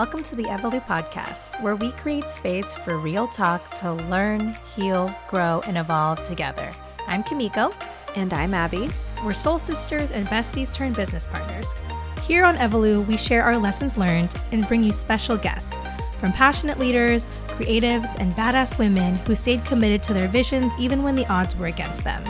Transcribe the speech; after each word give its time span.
Welcome 0.00 0.22
to 0.22 0.34
the 0.34 0.44
Evolu 0.44 0.82
podcast, 0.86 1.60
where 1.60 1.76
we 1.76 1.92
create 1.92 2.26
space 2.30 2.74
for 2.74 2.96
real 2.96 3.28
talk 3.28 3.70
to 3.80 3.92
learn, 3.92 4.56
heal, 4.74 5.14
grow, 5.28 5.60
and 5.66 5.76
evolve 5.76 6.24
together. 6.24 6.70
I'm 7.06 7.22
Kimiko. 7.22 7.70
And 8.16 8.32
I'm 8.32 8.54
Abby. 8.54 8.88
We're 9.22 9.34
soul 9.34 9.58
sisters 9.58 10.10
and 10.10 10.26
besties 10.28 10.72
turned 10.72 10.96
business 10.96 11.26
partners. 11.26 11.74
Here 12.22 12.44
on 12.46 12.56
Evolu, 12.56 13.06
we 13.06 13.18
share 13.18 13.42
our 13.42 13.58
lessons 13.58 13.98
learned 13.98 14.34
and 14.52 14.66
bring 14.66 14.82
you 14.82 14.94
special 14.94 15.36
guests 15.36 15.76
from 16.18 16.32
passionate 16.32 16.78
leaders, 16.78 17.26
creatives, 17.48 18.16
and 18.18 18.34
badass 18.34 18.78
women 18.78 19.16
who 19.26 19.36
stayed 19.36 19.66
committed 19.66 20.02
to 20.04 20.14
their 20.14 20.28
visions 20.28 20.72
even 20.78 21.02
when 21.02 21.14
the 21.14 21.30
odds 21.30 21.54
were 21.56 21.66
against 21.66 22.04
them. 22.04 22.24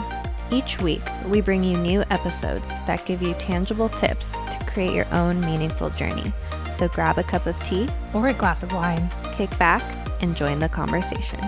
Each 0.51 0.77
week, 0.81 1.03
we 1.25 1.39
bring 1.39 1.63
you 1.63 1.77
new 1.77 2.03
episodes 2.09 2.67
that 2.85 3.05
give 3.05 3.21
you 3.21 3.33
tangible 3.35 3.87
tips 3.87 4.29
to 4.31 4.59
create 4.67 4.93
your 4.93 5.07
own 5.13 5.39
meaningful 5.39 5.89
journey. 5.91 6.33
So 6.81 6.87
grab 6.87 7.19
a 7.19 7.23
cup 7.23 7.45
of 7.45 7.63
tea 7.63 7.87
or 8.11 8.29
a 8.29 8.33
glass 8.33 8.63
of 8.63 8.73
wine, 8.73 9.07
kick 9.33 9.55
back, 9.59 9.83
and 10.19 10.35
join 10.35 10.57
the 10.57 10.67
conversation. 10.67 11.39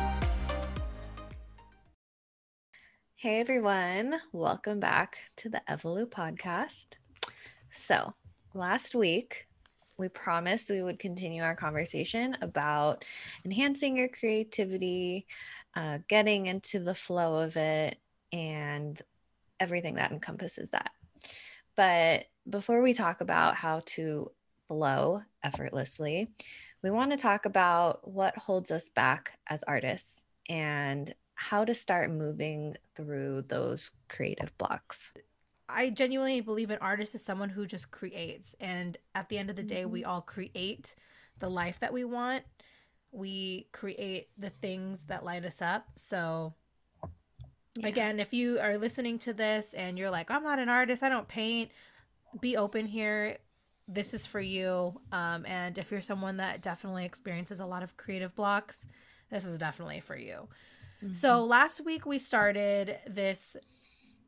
Hey 3.15 3.39
everyone, 3.39 4.19
welcome 4.31 4.79
back 4.79 5.17
to 5.37 5.49
the 5.49 5.59
Evolu 5.67 6.05
podcast. 6.05 6.97
So, 7.71 8.13
last 8.53 8.93
week 8.93 9.47
we 9.97 10.07
promised 10.07 10.69
we 10.69 10.83
would 10.83 10.99
continue 10.99 11.41
our 11.41 11.55
conversation 11.55 12.37
about 12.39 13.03
enhancing 13.43 13.97
your 13.97 14.09
creativity, 14.09 15.25
uh, 15.75 15.97
getting 16.07 16.45
into 16.45 16.79
the 16.79 16.93
flow 16.93 17.41
of 17.41 17.57
it, 17.57 17.97
and 18.31 19.01
everything 19.59 19.95
that 19.95 20.11
encompasses 20.11 20.69
that. 20.69 20.91
But 21.75 22.25
before 22.47 22.83
we 22.83 22.93
talk 22.93 23.21
about 23.21 23.55
how 23.55 23.81
to 23.85 24.29
flow 24.73 25.21
effortlessly, 25.43 26.31
we 26.81 26.89
want 26.89 27.11
to 27.11 27.17
talk 27.17 27.45
about 27.45 28.07
what 28.09 28.35
holds 28.35 28.71
us 28.71 28.89
back 28.89 29.37
as 29.47 29.63
artists 29.63 30.25
and 30.49 31.13
how 31.35 31.63
to 31.63 31.75
start 31.75 32.09
moving 32.09 32.75
through 32.95 33.43
those 33.49 33.91
creative 34.09 34.55
blocks. 34.57 35.13
I 35.69 35.91
genuinely 35.91 36.41
believe 36.41 36.71
an 36.71 36.79
artist 36.81 37.13
is 37.13 37.23
someone 37.23 37.49
who 37.49 37.67
just 37.67 37.91
creates. 37.91 38.55
And 38.59 38.97
at 39.13 39.29
the 39.29 39.37
end 39.37 39.51
of 39.51 39.55
the 39.55 39.63
day, 39.63 39.85
we 39.85 40.01
mm-hmm. 40.01 40.09
all 40.09 40.21
create 40.21 40.95
the 41.39 41.49
life 41.49 41.79
that 41.79 41.93
we 41.93 42.03
want. 42.03 42.43
We 43.11 43.67
create 43.73 44.27
the 44.39 44.49
things 44.49 45.03
that 45.03 45.23
light 45.23 45.45
us 45.45 45.61
up. 45.61 45.85
So, 45.95 46.55
yeah. 47.77 47.87
again, 47.87 48.19
if 48.19 48.33
you 48.33 48.59
are 48.59 48.77
listening 48.77 49.19
to 49.19 49.33
this 49.33 49.75
and 49.75 49.99
you're 49.99 50.09
like, 50.09 50.31
I'm 50.31 50.43
not 50.43 50.57
an 50.57 50.69
artist, 50.69 51.03
I 51.03 51.09
don't 51.09 51.27
paint, 51.27 51.69
be 52.41 52.57
open 52.57 52.87
here. 52.87 53.37
This 53.87 54.13
is 54.13 54.25
for 54.25 54.39
you. 54.39 54.99
Um, 55.11 55.45
and 55.45 55.77
if 55.77 55.91
you're 55.91 56.01
someone 56.01 56.37
that 56.37 56.61
definitely 56.61 57.05
experiences 57.05 57.59
a 57.59 57.65
lot 57.65 57.83
of 57.83 57.97
creative 57.97 58.35
blocks, 58.35 58.85
this 59.29 59.45
is 59.45 59.57
definitely 59.57 59.99
for 59.99 60.15
you. 60.15 60.47
Mm-hmm. 61.03 61.13
So 61.13 61.43
last 61.43 61.85
week 61.85 62.05
we 62.05 62.19
started 62.19 62.97
this 63.07 63.57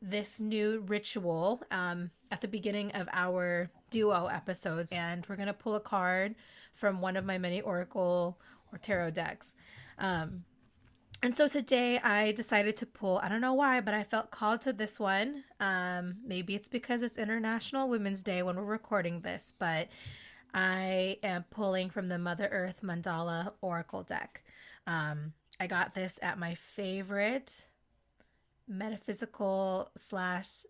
this 0.01 0.39
new 0.39 0.83
ritual 0.87 1.63
um, 1.71 2.11
at 2.29 2.41
the 2.41 2.47
beginning 2.47 2.91
of 2.91 3.07
our 3.11 3.71
duo 3.89 4.27
episodes, 4.27 4.91
and 4.91 5.25
we're 5.27 5.37
gonna 5.37 5.53
pull 5.53 5.75
a 5.75 5.79
card 5.79 6.35
from 6.73 7.01
one 7.01 7.15
of 7.15 7.25
my 7.25 7.37
many 7.37 7.61
oracle 7.61 8.39
or 8.71 8.77
tarot 8.77 9.11
decks. 9.11 9.53
Um, 9.97 10.43
and 11.21 11.35
so 11.35 11.47
today 11.47 11.99
I 11.99 12.31
decided 12.33 12.77
to 12.77 12.85
pull, 12.85 13.19
I 13.19 13.29
don't 13.29 13.41
know 13.41 13.53
why, 13.53 13.81
but 13.81 13.93
I 13.93 14.03
felt 14.03 14.31
called 14.31 14.61
to 14.61 14.73
this 14.73 14.99
one. 14.99 15.43
Um, 15.59 16.17
maybe 16.25 16.55
it's 16.55 16.67
because 16.67 17.01
it's 17.01 17.17
International 17.17 17.89
Women's 17.89 18.23
Day 18.23 18.43
when 18.43 18.55
we're 18.55 18.63
recording 18.63 19.21
this, 19.21 19.53
but 19.57 19.87
I 20.53 21.17
am 21.23 21.45
pulling 21.49 21.89
from 21.89 22.07
the 22.07 22.17
Mother 22.17 22.47
Earth 22.51 22.81
Mandala 22.83 23.53
Oracle 23.61 24.03
deck. 24.03 24.43
Um, 24.87 25.33
I 25.59 25.67
got 25.67 25.93
this 25.93 26.19
at 26.21 26.37
my 26.37 26.55
favorite 26.55 27.67
metaphysical 28.67 29.91
slash 29.95 30.63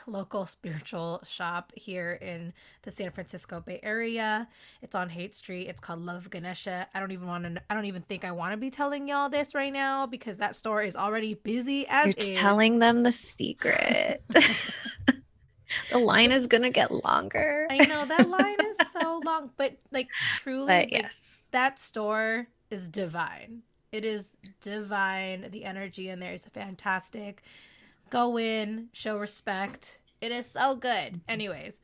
local 0.06 0.46
spiritual 0.46 1.22
shop 1.24 1.72
here 1.74 2.18
in 2.20 2.52
the 2.82 2.90
San 2.90 3.10
Francisco 3.10 3.60
Bay 3.60 3.80
Area. 3.82 4.48
It's 4.80 4.94
on 4.94 5.08
Haight 5.08 5.34
Street. 5.34 5.68
It's 5.68 5.80
called 5.80 6.00
Love 6.00 6.30
Ganesha. 6.30 6.88
I 6.94 7.00
don't 7.00 7.12
even 7.12 7.26
want 7.26 7.44
to. 7.44 7.62
I 7.70 7.74
don't 7.74 7.86
even 7.86 8.02
think 8.02 8.24
I 8.24 8.32
want 8.32 8.52
to 8.52 8.56
be 8.56 8.70
telling 8.70 9.08
y'all 9.08 9.28
this 9.28 9.54
right 9.54 9.72
now 9.72 10.06
because 10.06 10.38
that 10.38 10.56
store 10.56 10.82
is 10.82 10.96
already 10.96 11.34
busy 11.34 11.86
as 11.88 12.06
You're 12.06 12.32
is. 12.32 12.38
telling 12.38 12.78
them 12.78 13.02
the 13.02 13.12
secret. 13.12 14.22
the 15.90 15.98
line 15.98 16.32
is 16.32 16.46
gonna 16.46 16.70
get 16.70 16.90
longer. 16.90 17.66
I 17.70 17.78
know 17.86 18.04
that 18.04 18.28
line 18.28 18.60
is 18.60 18.78
so 18.90 19.20
long, 19.24 19.50
but 19.56 19.76
like 19.90 20.08
truly, 20.38 20.66
but, 20.66 20.92
yes, 20.92 21.02
like, 21.02 21.52
that 21.52 21.78
store 21.78 22.48
is 22.70 22.88
divine. 22.88 23.62
It 23.92 24.06
is 24.06 24.36
divine. 24.62 25.48
The 25.50 25.66
energy 25.66 26.08
in 26.08 26.18
there 26.18 26.32
is 26.32 26.46
fantastic. 26.46 27.42
Go 28.12 28.38
in, 28.38 28.90
show 28.92 29.16
respect. 29.16 29.98
It 30.20 30.32
is 30.32 30.44
so 30.44 30.76
good. 30.76 31.22
Anyways, 31.30 31.80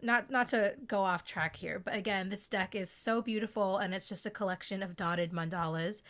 not 0.00 0.30
not 0.30 0.46
to 0.48 0.74
go 0.86 1.00
off 1.00 1.24
track 1.24 1.56
here, 1.56 1.82
but 1.84 1.96
again, 1.96 2.28
this 2.28 2.48
deck 2.48 2.76
is 2.76 2.88
so 2.88 3.20
beautiful 3.20 3.78
and 3.78 3.92
it's 3.92 4.08
just 4.08 4.24
a 4.24 4.30
collection 4.30 4.84
of 4.84 4.94
dotted 4.94 5.32
mandalas. 5.32 6.02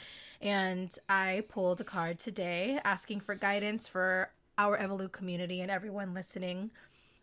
And 0.43 0.95
I 1.09 1.45
pulled 1.49 1.81
a 1.81 1.85
card 1.85 2.19
today 2.19 2.79
asking 2.85 3.21
for 3.21 3.35
guidance 3.35 3.89
for 3.89 4.33
our 4.59 4.77
Evolu 4.77 5.11
community 5.11 5.63
and 5.63 5.71
everyone 5.71 6.13
listening. 6.13 6.71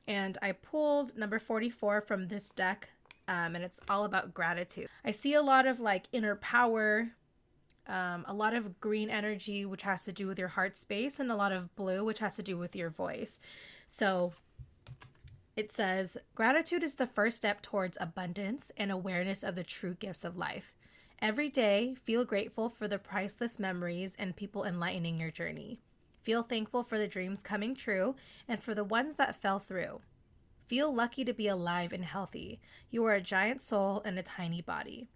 And 0.08 0.35
I 0.41 0.53
pulled 0.53 1.16
number 1.16 1.38
44 1.38 2.02
from 2.02 2.28
this 2.28 2.50
deck, 2.50 2.90
um, 3.28 3.53
and 3.53 3.64
it's 3.64 3.80
all 3.88 4.03
about 4.03 4.34
gratitude. 4.34 4.88
I 5.03 5.12
see 5.12 5.35
a 5.35 5.44
lot 5.44 5.68
of 5.68 5.80
like 5.80 6.06
inner 6.12 6.38
power, 6.38 7.12
um, 7.88 8.25
a 8.28 8.34
lot 8.34 8.53
of 8.53 8.79
green 8.79 9.09
energy, 9.09 9.66
which 9.66 9.84
has 9.84 10.06
to 10.06 10.13
do 10.13 10.28
with 10.28 10.40
your 10.40 10.50
heart 10.50 10.75
space, 10.75 11.19
and 11.19 11.31
a 11.31 11.35
lot 11.35 11.51
of 11.51 11.75
blue, 11.75 12.03
which 12.03 12.19
has 12.19 12.35
to 12.38 12.44
do 12.44 12.57
with 12.57 12.75
your 12.75 12.90
voice. 12.90 13.40
So 13.88 14.34
it 15.56 15.72
says, 15.72 16.18
Gratitude 16.34 16.84
is 16.84 16.96
the 16.96 17.06
first 17.06 17.38
step 17.38 17.62
towards 17.62 17.97
abundance 18.01 18.72
and 18.78 18.91
awareness 18.91 19.44
of 19.44 19.56
the 19.56 19.63
true 19.63 19.94
gifts 19.94 20.25
of 20.25 20.38
life. 20.38 20.73
Every 21.22 21.50
day, 21.50 21.96
feel 22.03 22.25
grateful 22.25 22.69
for 22.69 22.88
the 22.88 23.00
priceless 23.00 23.57
memories 23.57 24.16
and 24.19 24.35
people 24.35 24.66
enlightening 24.66 25.17
your 25.17 25.31
journey. 25.31 25.79
Feel 26.22 26.44
thankful 26.44 26.84
for 26.84 26.97
the 26.97 27.07
dreams 27.07 27.41
coming 27.41 27.75
true 27.75 28.16
and 28.47 28.62
for 28.62 28.73
the 28.73 28.84
ones 28.84 29.16
that 29.16 29.35
fell 29.35 29.59
through. 29.59 30.02
Feel 30.67 30.94
lucky 30.94 31.23
to 31.23 31.34
be 31.34 31.47
alive 31.47 31.94
and 31.94 32.03
healthy. 32.03 32.59
You 32.90 33.06
are 33.06 33.13
a 33.13 33.22
giant 33.22 33.62
soul 33.62 34.02
and 34.03 34.17
a 34.17 34.23
tiny 34.23 34.62
body. 34.62 35.07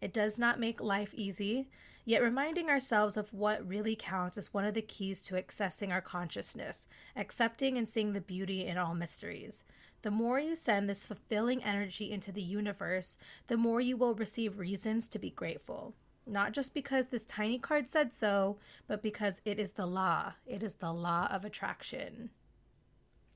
It 0.00 0.12
does 0.12 0.38
not 0.38 0.60
make 0.60 0.80
life 0.80 1.14
easy, 1.14 1.68
Yet 2.08 2.22
reminding 2.22 2.70
ourselves 2.70 3.16
of 3.16 3.34
what 3.34 3.66
really 3.68 3.96
counts 3.96 4.38
is 4.38 4.54
one 4.54 4.64
of 4.64 4.74
the 4.74 4.80
keys 4.80 5.20
to 5.22 5.34
accessing 5.34 5.90
our 5.90 6.00
consciousness, 6.00 6.86
accepting 7.16 7.76
and 7.76 7.88
seeing 7.88 8.12
the 8.12 8.20
beauty 8.20 8.64
in 8.64 8.78
all 8.78 8.94
mysteries. 8.94 9.64
The 10.02 10.12
more 10.12 10.38
you 10.38 10.54
send 10.54 10.88
this 10.88 11.04
fulfilling 11.04 11.64
energy 11.64 12.12
into 12.12 12.30
the 12.30 12.42
universe, 12.42 13.18
the 13.48 13.56
more 13.56 13.80
you 13.80 13.96
will 13.96 14.14
receive 14.14 14.60
reasons 14.60 15.08
to 15.08 15.18
be 15.18 15.30
grateful. 15.30 15.94
Not 16.24 16.52
just 16.52 16.74
because 16.74 17.08
this 17.08 17.24
tiny 17.24 17.58
card 17.58 17.88
said 17.88 18.14
so, 18.14 18.58
but 18.86 19.02
because 19.02 19.40
it 19.44 19.58
is 19.58 19.72
the 19.72 19.86
law. 19.86 20.34
It 20.46 20.62
is 20.62 20.74
the 20.74 20.92
law 20.92 21.26
of 21.32 21.44
attraction. 21.44 22.30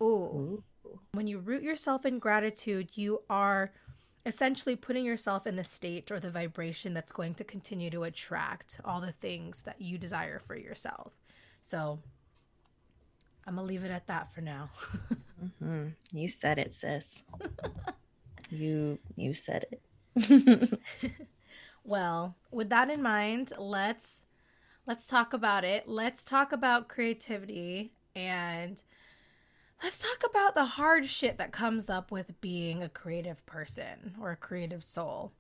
Ooh. 0.01 0.63
Ooh. 0.87 1.01
When 1.11 1.27
you 1.27 1.41
root 1.41 1.65
yourself 1.65 2.07
in 2.07 2.21
gratitude, 2.21 2.97
you 2.97 3.23
are 3.29 3.73
essentially 4.27 4.77
putting 4.77 5.05
yourself 5.05 5.47
in 5.47 5.57
the 5.57 5.65
state 5.65 6.11
or 6.11 6.21
the 6.21 6.31
vibration 6.31 6.95
that's 6.95 7.13
going 7.13 7.35
to 7.35 7.45
continue 7.45 7.91
to 7.91 8.03
attract 8.03 8.81
all 8.85 9.01
the 9.01 9.13
things 9.13 9.63
that 9.63 9.81
you 9.81 9.99
desire 9.99 10.39
for 10.39 10.57
yourself. 10.57 11.13
So 11.63 11.99
I'm 13.47 13.57
gonna 13.57 13.67
leave 13.67 13.85
it 13.85 13.91
at 13.91 14.07
that 14.07 14.33
for 14.33 14.41
now. 14.41 14.71
mm-hmm. 15.43 15.89
You 16.13 16.29
said 16.29 16.59
it, 16.59 16.73
sis. 16.73 17.23
you 18.51 18.99
you 19.17 19.35
said 19.35 19.67
it. 19.71 20.81
well, 21.85 22.37
with 22.51 22.69
that 22.69 22.91
in 22.91 23.03
mind, 23.03 23.53
let's 23.59 24.25
let's 24.87 25.07
talk 25.07 25.33
about 25.33 25.65
it. 25.65 25.89
Let's 25.89 26.25
talk 26.25 26.53
about 26.53 26.89
creativity 26.89 27.93
and 28.15 28.83
let's 29.83 30.01
talk 30.01 30.31
about 30.31 30.55
the 30.55 30.65
hard 30.65 31.07
shit 31.07 31.39
that 31.39 31.53
comes 31.53 31.89
up 31.89 32.11
with 32.11 32.41
being 32.41 32.83
a 32.83 32.89
creative 32.89 33.45
person 33.47 34.15
or 34.21 34.31
a 34.33 34.37
creative 34.37 34.85
soul. 34.85 35.33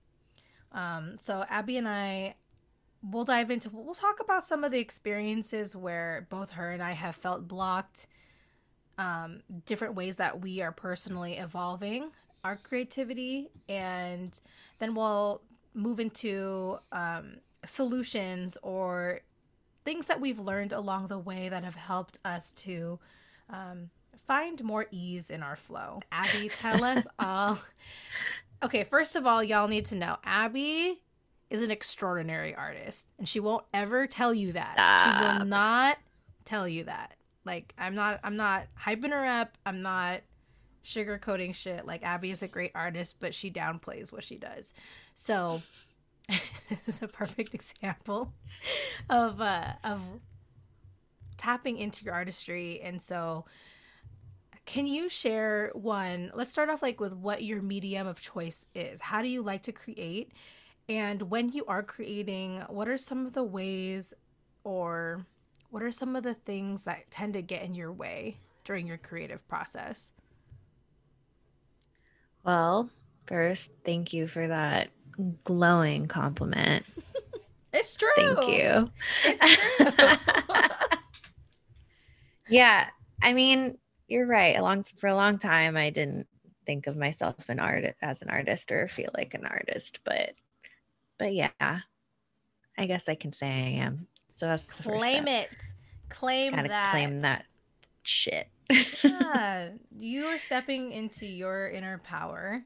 Um, 0.73 1.17
so 1.19 1.45
Abby 1.49 1.77
and 1.77 1.89
I 1.89 2.37
we'll 3.03 3.25
dive 3.25 3.51
into 3.51 3.71
we'll 3.73 3.95
talk 3.95 4.21
about 4.21 4.45
some 4.45 4.63
of 4.63 4.71
the 4.71 4.79
experiences 4.79 5.75
where 5.75 6.27
both 6.29 6.53
her 6.53 6.71
and 6.71 6.83
I 6.83 6.93
have 6.93 7.17
felt 7.17 7.49
blocked 7.49 8.07
um, 8.99 9.43
different 9.65 9.95
ways 9.95 10.17
that 10.17 10.41
we 10.41 10.61
are 10.61 10.73
personally 10.73 11.39
evolving 11.39 12.11
our 12.45 12.57
creativity 12.57 13.51
and 13.69 14.39
then 14.79 14.95
we'll 14.95 15.41
move 15.75 15.99
into 15.99 16.77
um, 16.93 17.37
solutions 17.65 18.59
or 18.63 19.21
things 19.85 20.07
that 20.07 20.21
we've 20.21 20.39
learned 20.39 20.73
along 20.73 21.09
the 21.09 21.19
way 21.19 21.49
that 21.49 21.65
have 21.65 21.75
helped 21.75 22.19
us 22.25 22.53
to 22.53 22.99
um, 23.49 23.89
find 24.27 24.63
more 24.63 24.87
ease 24.91 25.31
in 25.31 25.43
our 25.43 25.57
flow. 25.57 26.01
Abby, 26.13 26.49
tell 26.49 26.85
us 26.85 27.07
all 27.19 27.59
okay, 28.63 28.85
first 28.85 29.17
of 29.17 29.27
all, 29.27 29.43
y'all 29.43 29.69
need 29.69 29.87
to 29.87 29.95
know 29.95 30.17
Abby 30.25 31.03
is 31.49 31.63
an 31.63 31.71
extraordinary 31.71 32.55
artist, 32.55 33.07
and 33.19 33.29
she 33.29 33.41
won't 33.41 33.65
ever 33.75 34.07
tell 34.07 34.33
you 34.33 34.53
that. 34.53 34.75
Stop. 34.75 35.05
She 35.05 35.39
will 35.39 35.47
not 35.47 35.99
tell 36.45 36.69
you 36.69 36.85
that. 36.85 37.17
Like 37.45 37.75
I'm 37.79 37.95
not 37.95 38.21
I'm 38.23 38.37
not 38.37 38.67
hyping 38.79 39.11
her 39.11 39.25
up. 39.25 39.57
I'm 39.65 39.83
not 39.83 40.21
sugarcoating 40.85 41.55
shit. 41.55 41.87
Like 41.87 42.03
Abby 42.03 42.31
is 42.31 42.43
a 42.43 42.49
great 42.49 42.73
artist, 42.75 43.17
but 43.19 43.35
she 43.35 43.51
downplays 43.51 44.13
what 44.13 44.25
she 44.25 44.37
does. 44.37 44.73
So 45.15 45.63
this 46.29 46.87
is 46.87 47.03
a 47.03 47.09
perfect 47.09 47.55
example 47.55 48.33
of 49.09 49.41
uh 49.41 49.73
of 49.83 50.01
tapping 51.37 51.79
into 51.79 52.05
your 52.05 52.13
artistry 52.13 52.81
and 52.83 53.01
so 53.01 53.47
can 54.67 54.87
you 54.87 55.09
share 55.09 55.71
one 55.75 56.31
let's 56.35 56.53
start 56.53 56.69
off 56.69 56.83
like 56.83 57.01
with 57.01 57.13
what 57.13 57.43
your 57.43 57.63
medium 57.63 58.07
of 58.07 58.21
choice 58.21 58.67
is. 58.75 59.01
How 59.01 59.23
do 59.23 59.29
you 59.29 59.43
like 59.43 59.63
to 59.63 59.73
create? 59.73 60.33
And 60.89 61.23
when 61.23 61.51
you 61.51 61.65
are 61.67 61.83
creating 61.83 62.63
what 62.69 62.89
are 62.89 62.99
some 62.99 63.27
of 63.27 63.33
the 63.33 63.43
ways 63.43 64.13
or 64.65 65.27
what 65.71 65.83
are 65.83 65.93
some 65.93 66.17
of 66.17 66.23
the 66.23 66.35
things 66.35 66.85
that 66.85 67.11
tend 67.11 67.35
to 67.35 67.43
get 67.43 67.63
in 67.63 67.75
your 67.75 67.93
way 67.93 68.39
during 68.65 68.87
your 68.87 68.99
creative 68.99 69.47
process? 69.49 70.13
Well 72.45 72.91
first 73.27 73.73
thank 73.85 74.13
you 74.13 74.27
for 74.27 74.47
that 74.49 74.91
glowing 75.45 76.07
compliment. 76.07 76.85
It's 77.73 77.95
true. 77.95 78.11
Thank 78.17 78.49
you. 78.49 78.91
It's 79.25 79.57
true. 79.57 79.87
Yeah 82.49 82.89
i 83.23 83.33
mean 83.33 83.79
you're 84.11 84.27
right. 84.27 84.57
Along 84.59 84.83
for 84.83 85.07
a 85.07 85.15
long 85.15 85.39
time, 85.39 85.77
I 85.77 85.91
didn't 85.91 86.27
think 86.67 86.87
of 86.87 86.97
myself 86.97 87.49
an 87.49 87.61
art 87.61 87.85
as 88.03 88.23
an 88.23 88.29
artist 88.29 88.71
or 88.71 88.89
feel 88.89 89.11
like 89.17 89.35
an 89.35 89.47
artist, 89.47 90.01
but 90.05 90.33
but 91.19 91.33
yeah, 91.33 91.51
I 91.61 92.87
guess 92.87 93.09
I 93.09 93.15
can 93.15 93.33
say 93.33 93.47
I 93.47 93.85
am. 93.85 94.09
So 94.37 94.47
that's 94.47 94.81
claim 94.81 95.29
it, 95.29 95.51
claim 96.09 96.55
Gotta 96.55 96.69
that, 96.69 96.91
claim 96.91 97.21
that 97.21 97.47
shit. 98.03 98.49
yeah, 99.03 99.71
you 99.99 100.25
are 100.27 100.39
stepping 100.39 100.93
into 100.93 101.27
your 101.27 101.71
inner 101.71 101.99
power, 101.99 102.65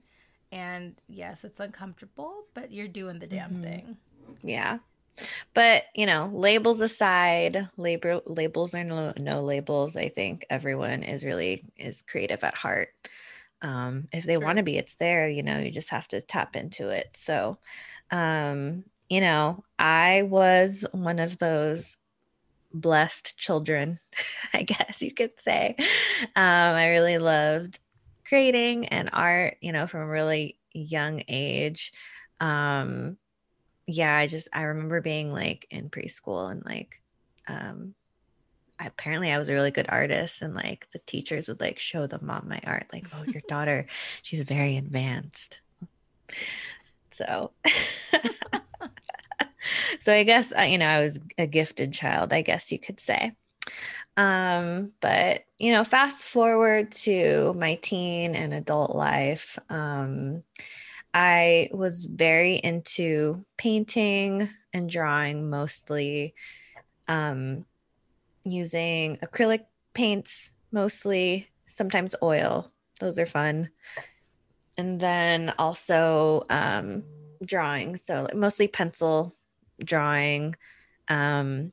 and 0.50 0.94
yes, 1.08 1.44
it's 1.44 1.61
uncomfortable, 1.61 2.44
but 2.55 2.73
you're 2.73 2.88
doing 2.88 3.19
the 3.19 3.26
damn 3.26 3.50
mm-hmm. 3.50 3.62
thing. 3.62 3.96
Yeah. 4.43 4.79
But 5.55 5.84
you 5.94 6.06
know, 6.06 6.31
labels 6.32 6.81
aside, 6.81 7.69
label 7.76 8.22
labels 8.26 8.75
are 8.75 8.84
no, 8.84 9.12
no 9.16 9.43
labels. 9.43 9.96
I 9.96 10.08
think 10.08 10.46
everyone 10.50 11.02
is 11.02 11.25
really 11.25 11.64
is 11.76 12.02
creative 12.02 12.43
at 12.44 12.58
heart. 12.58 12.90
Um, 13.62 14.08
if 14.12 14.25
they 14.25 14.37
want 14.37 14.58
to 14.58 14.64
be, 14.64 14.76
it's 14.76 14.96
there. 14.96 15.28
You 15.28 15.43
know, 15.43 15.58
you 15.58 15.70
just 15.70 15.90
have 15.90 16.08
to 16.08 16.20
tap 16.20 16.56
into 16.56 16.88
it. 16.88 17.11
So, 17.14 17.58
um, 18.11 18.84
you 19.08 19.20
know, 19.20 19.64
I 19.78 20.22
was 20.22 20.84
one 20.93 21.19
of 21.19 21.38
those 21.38 21.96
blessed 22.72 23.38
children, 23.38 24.00
I 24.52 24.62
guess 24.62 25.00
you 25.00 25.12
could 25.12 25.40
say. 25.40 25.76
Um, 25.78 26.75
I 26.75 26.88
really 26.88 27.19
loved 27.19 27.78
creating 28.26 28.87
and 28.87 29.10
art. 29.12 29.56
You 29.60 29.72
know, 29.72 29.87
from 29.87 30.00
a 30.02 30.06
really 30.06 30.58
young 30.72 31.22
age. 31.28 31.93
Um, 32.40 33.17
yeah, 33.86 34.16
I 34.16 34.26
just 34.26 34.48
I 34.52 34.62
remember 34.62 35.00
being 35.00 35.32
like 35.32 35.66
in 35.70 35.90
preschool 35.90 36.50
and 36.50 36.64
like 36.64 37.00
um 37.46 37.94
I, 38.78 38.86
apparently 38.86 39.31
I 39.31 39.38
was 39.38 39.48
a 39.48 39.52
really 39.52 39.70
good 39.70 39.86
artist 39.88 40.42
and 40.42 40.54
like 40.54 40.88
the 40.92 41.00
teachers 41.00 41.48
would 41.48 41.60
like 41.60 41.78
show 41.78 42.06
them 42.06 42.26
mom 42.26 42.48
my 42.48 42.60
art 42.64 42.86
like 42.92 43.06
oh 43.14 43.25
your 43.32 43.42
daughter 43.48 43.86
she's 44.22 44.42
very 44.42 44.76
advanced. 44.76 45.58
So 47.10 47.52
so 50.00 50.12
I 50.12 50.25
guess 50.25 50.52
uh, 50.56 50.62
you 50.62 50.78
know 50.78 50.86
I 50.88 51.00
was 51.00 51.19
a 51.38 51.46
gifted 51.46 51.92
child 51.92 52.32
I 52.32 52.42
guess 52.42 52.72
you 52.72 52.78
could 52.78 53.00
say. 53.00 53.32
Um 54.16 54.92
but 55.00 55.44
you 55.58 55.72
know 55.72 55.84
fast 55.84 56.26
forward 56.26 56.90
to 56.92 57.52
my 57.54 57.75
teen 57.76 58.34
and 58.34 58.54
adult 58.54 58.96
life 58.96 59.58
um 59.69 60.42
I 61.14 61.70
was 61.72 62.06
very 62.06 62.56
into 62.56 63.44
painting 63.56 64.50
and 64.72 64.90
drawing 64.90 65.49
mostly, 65.49 66.34
um, 67.06 67.64
using 68.43 69.19
acrylic 69.19 69.64
paints 69.94 70.50
mostly, 70.72 71.49
sometimes 71.66 72.16
oil. 72.20 72.72
Those 72.99 73.20
are 73.20 73.26
fun. 73.26 73.70
And 74.76 74.99
then 74.99 75.55
also 75.56 76.43
um, 76.50 77.05
drawing. 77.44 77.96
So 77.96 78.26
mostly 78.34 78.67
pencil 78.67 79.37
drawing. 79.84 80.56
Um, 81.06 81.72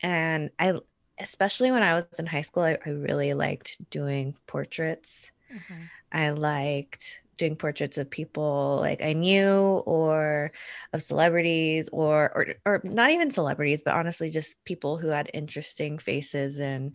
and 0.00 0.50
I, 0.60 0.78
especially 1.18 1.72
when 1.72 1.82
I 1.82 1.94
was 1.94 2.06
in 2.20 2.26
high 2.26 2.42
school, 2.42 2.62
I, 2.62 2.78
I 2.86 2.90
really 2.90 3.34
liked 3.34 3.90
doing 3.90 4.36
portraits. 4.46 5.32
Mm-hmm. 5.52 5.82
I 6.12 6.30
liked 6.30 7.20
doing 7.38 7.56
portraits 7.56 7.98
of 7.98 8.10
people 8.10 8.78
like 8.80 9.02
I 9.02 9.14
knew 9.14 9.82
or 9.86 10.52
of 10.92 11.02
celebrities 11.02 11.88
or 11.92 12.30
or 12.34 12.54
or 12.66 12.80
not 12.84 13.10
even 13.10 13.30
celebrities, 13.30 13.82
but 13.82 13.94
honestly 13.94 14.30
just 14.30 14.62
people 14.64 14.98
who 14.98 15.08
had 15.08 15.30
interesting 15.32 15.98
faces 15.98 16.58
and 16.58 16.94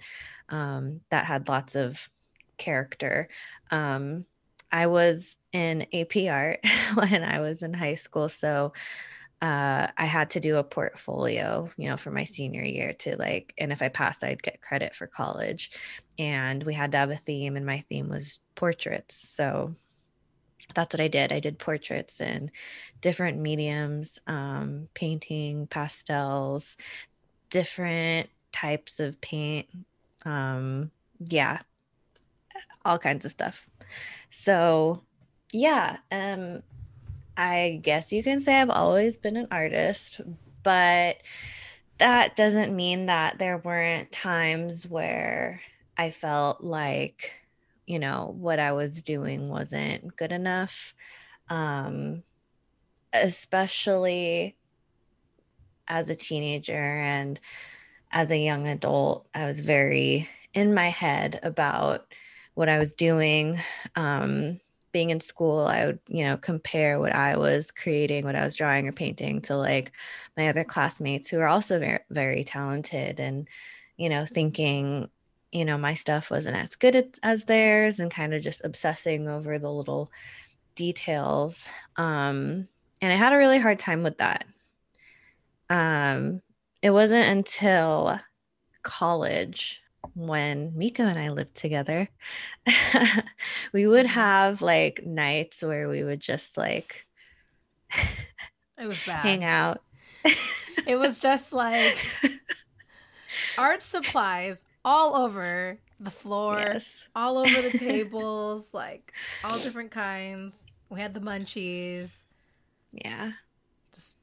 um, 0.49 1.01
that 1.09 1.25
had 1.25 1.49
lots 1.49 1.75
of 1.75 2.09
character. 2.57 3.29
Um, 3.71 4.25
I 4.71 4.87
was 4.87 5.37
in 5.51 5.87
AP 5.93 6.17
art 6.29 6.59
when 6.95 7.23
I 7.23 7.39
was 7.39 7.63
in 7.63 7.73
high 7.73 7.95
school, 7.95 8.29
so 8.29 8.73
uh, 9.43 9.87
I 9.97 10.05
had 10.05 10.29
to 10.31 10.39
do 10.39 10.55
a 10.55 10.63
portfolio, 10.63 11.69
you 11.75 11.89
know, 11.89 11.97
for 11.97 12.11
my 12.11 12.23
senior 12.23 12.63
year 12.63 12.93
to 12.99 13.17
like, 13.17 13.53
and 13.57 13.73
if 13.73 13.81
I 13.81 13.89
passed, 13.89 14.23
I'd 14.23 14.41
get 14.41 14.61
credit 14.61 14.95
for 14.95 15.05
college. 15.05 15.71
And 16.17 16.63
we 16.63 16.73
had 16.73 16.93
to 16.93 16.97
have 16.97 17.11
a 17.11 17.17
theme, 17.17 17.57
and 17.57 17.65
my 17.65 17.81
theme 17.89 18.07
was 18.07 18.39
portraits. 18.55 19.15
So 19.15 19.75
that's 20.73 20.93
what 20.93 21.01
I 21.01 21.07
did. 21.07 21.31
I 21.31 21.39
did 21.39 21.59
portraits 21.59 22.21
in 22.21 22.51
different 23.01 23.39
mediums, 23.39 24.19
um, 24.27 24.87
painting, 24.93 25.67
pastels, 25.67 26.77
different 27.49 28.29
types 28.51 28.99
of 28.99 29.19
paint. 29.21 29.67
Um, 30.25 30.91
yeah, 31.19 31.59
all 32.85 32.97
kinds 32.97 33.25
of 33.25 33.31
stuff. 33.31 33.65
So, 34.31 35.03
yeah, 35.51 35.97
um, 36.11 36.63
I 37.37 37.79
guess 37.81 38.11
you 38.11 38.23
can 38.23 38.39
say 38.39 38.59
I've 38.59 38.69
always 38.69 39.17
been 39.17 39.37
an 39.37 39.47
artist, 39.51 40.21
but 40.63 41.17
that 41.99 42.35
doesn't 42.35 42.75
mean 42.75 43.07
that 43.07 43.37
there 43.37 43.59
weren't 43.59 44.11
times 44.11 44.87
where 44.87 45.61
I 45.97 46.09
felt 46.09 46.63
like 46.63 47.31
you 47.93 47.99
know 47.99 48.33
what 48.39 48.57
i 48.57 48.71
was 48.71 49.03
doing 49.03 49.49
wasn't 49.49 50.17
good 50.17 50.31
enough 50.31 50.95
um 51.49 52.23
especially 53.13 54.57
as 55.87 56.09
a 56.09 56.15
teenager 56.15 56.73
and 56.73 57.39
as 58.11 58.31
a 58.31 58.37
young 58.37 58.67
adult 58.67 59.27
i 59.35 59.45
was 59.45 59.59
very 59.59 60.27
in 60.55 60.73
my 60.73 60.87
head 60.89 61.39
about 61.43 62.11
what 62.55 62.67
i 62.67 62.79
was 62.79 62.93
doing 62.93 63.59
um 63.95 64.59
being 64.91 65.11
in 65.11 65.19
school 65.19 65.59
i 65.59 65.85
would 65.85 65.99
you 66.07 66.23
know 66.23 66.35
compare 66.35 66.99
what 66.99 67.13
i 67.13 67.37
was 67.37 67.69
creating 67.69 68.25
what 68.25 68.35
i 68.35 68.43
was 68.43 68.55
drawing 68.55 68.87
or 68.87 68.91
painting 68.91 69.39
to 69.39 69.55
like 69.55 69.91
my 70.35 70.49
other 70.49 70.63
classmates 70.63 71.29
who 71.29 71.37
are 71.37 71.47
also 71.47 71.77
very 71.77 71.99
very 72.09 72.43
talented 72.43 73.19
and 73.19 73.47
you 73.97 74.09
know 74.09 74.25
thinking 74.25 75.07
you 75.53 75.65
know, 75.65 75.77
my 75.77 75.93
stuff 75.93 76.31
wasn't 76.31 76.57
as 76.57 76.75
good 76.75 77.17
as 77.21 77.45
theirs 77.45 77.99
and 77.99 78.09
kind 78.09 78.33
of 78.33 78.41
just 78.41 78.61
obsessing 78.63 79.29
over 79.29 79.59
the 79.59 79.71
little 79.71 80.11
details. 80.75 81.69
Um, 81.95 82.67
and 83.01 83.13
I 83.13 83.15
had 83.15 83.33
a 83.33 83.37
really 83.37 83.59
hard 83.59 83.77
time 83.77 84.01
with 84.01 84.17
that. 84.17 84.45
Um, 85.69 86.41
it 86.81 86.89
wasn't 86.89 87.27
until 87.27 88.19
college 88.81 89.81
when 90.15 90.73
Miko 90.75 91.03
and 91.03 91.19
I 91.19 91.29
lived 91.29 91.55
together, 91.55 92.09
we 93.73 93.87
would 93.87 94.07
mm-hmm. 94.07 94.15
have 94.15 94.61
like 94.61 95.05
nights 95.05 95.61
where 95.61 95.87
we 95.87 96.03
would 96.03 96.19
just 96.19 96.57
like 96.57 97.07
it 98.77 98.87
was 98.87 98.99
bad. 99.05 99.19
hang 99.19 99.43
out. 99.43 99.81
it 100.87 100.97
was 100.97 101.19
just 101.19 101.53
like 101.53 101.97
art 103.57 103.81
supplies 103.81 104.63
all 104.85 105.15
over 105.15 105.79
the 105.99 106.11
floor, 106.11 106.59
yes. 106.59 107.05
all 107.15 107.37
over 107.37 107.61
the 107.61 107.77
tables, 107.77 108.73
like 108.73 109.13
all 109.43 109.57
different 109.59 109.91
kinds. 109.91 110.65
We 110.89 110.99
had 110.99 111.13
the 111.13 111.19
munchies. 111.19 112.25
Yeah. 112.91 113.31
Just 113.93 114.17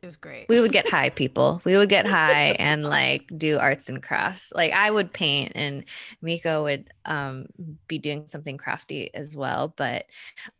it 0.00 0.06
was 0.06 0.16
great. 0.16 0.46
We 0.48 0.60
would 0.60 0.70
get 0.70 0.88
high, 0.90 1.10
people. 1.10 1.60
We 1.64 1.76
would 1.76 1.88
get 1.88 2.06
high 2.06 2.50
and 2.58 2.84
like 2.84 3.24
do 3.36 3.58
arts 3.58 3.88
and 3.88 4.00
crafts. 4.02 4.52
Like 4.54 4.72
I 4.72 4.90
would 4.90 5.12
paint, 5.12 5.52
and 5.56 5.84
Miko 6.22 6.64
would 6.64 6.92
um, 7.04 7.46
be 7.88 7.98
doing 7.98 8.26
something 8.28 8.58
crafty 8.58 9.12
as 9.12 9.34
well. 9.34 9.74
But 9.76 10.06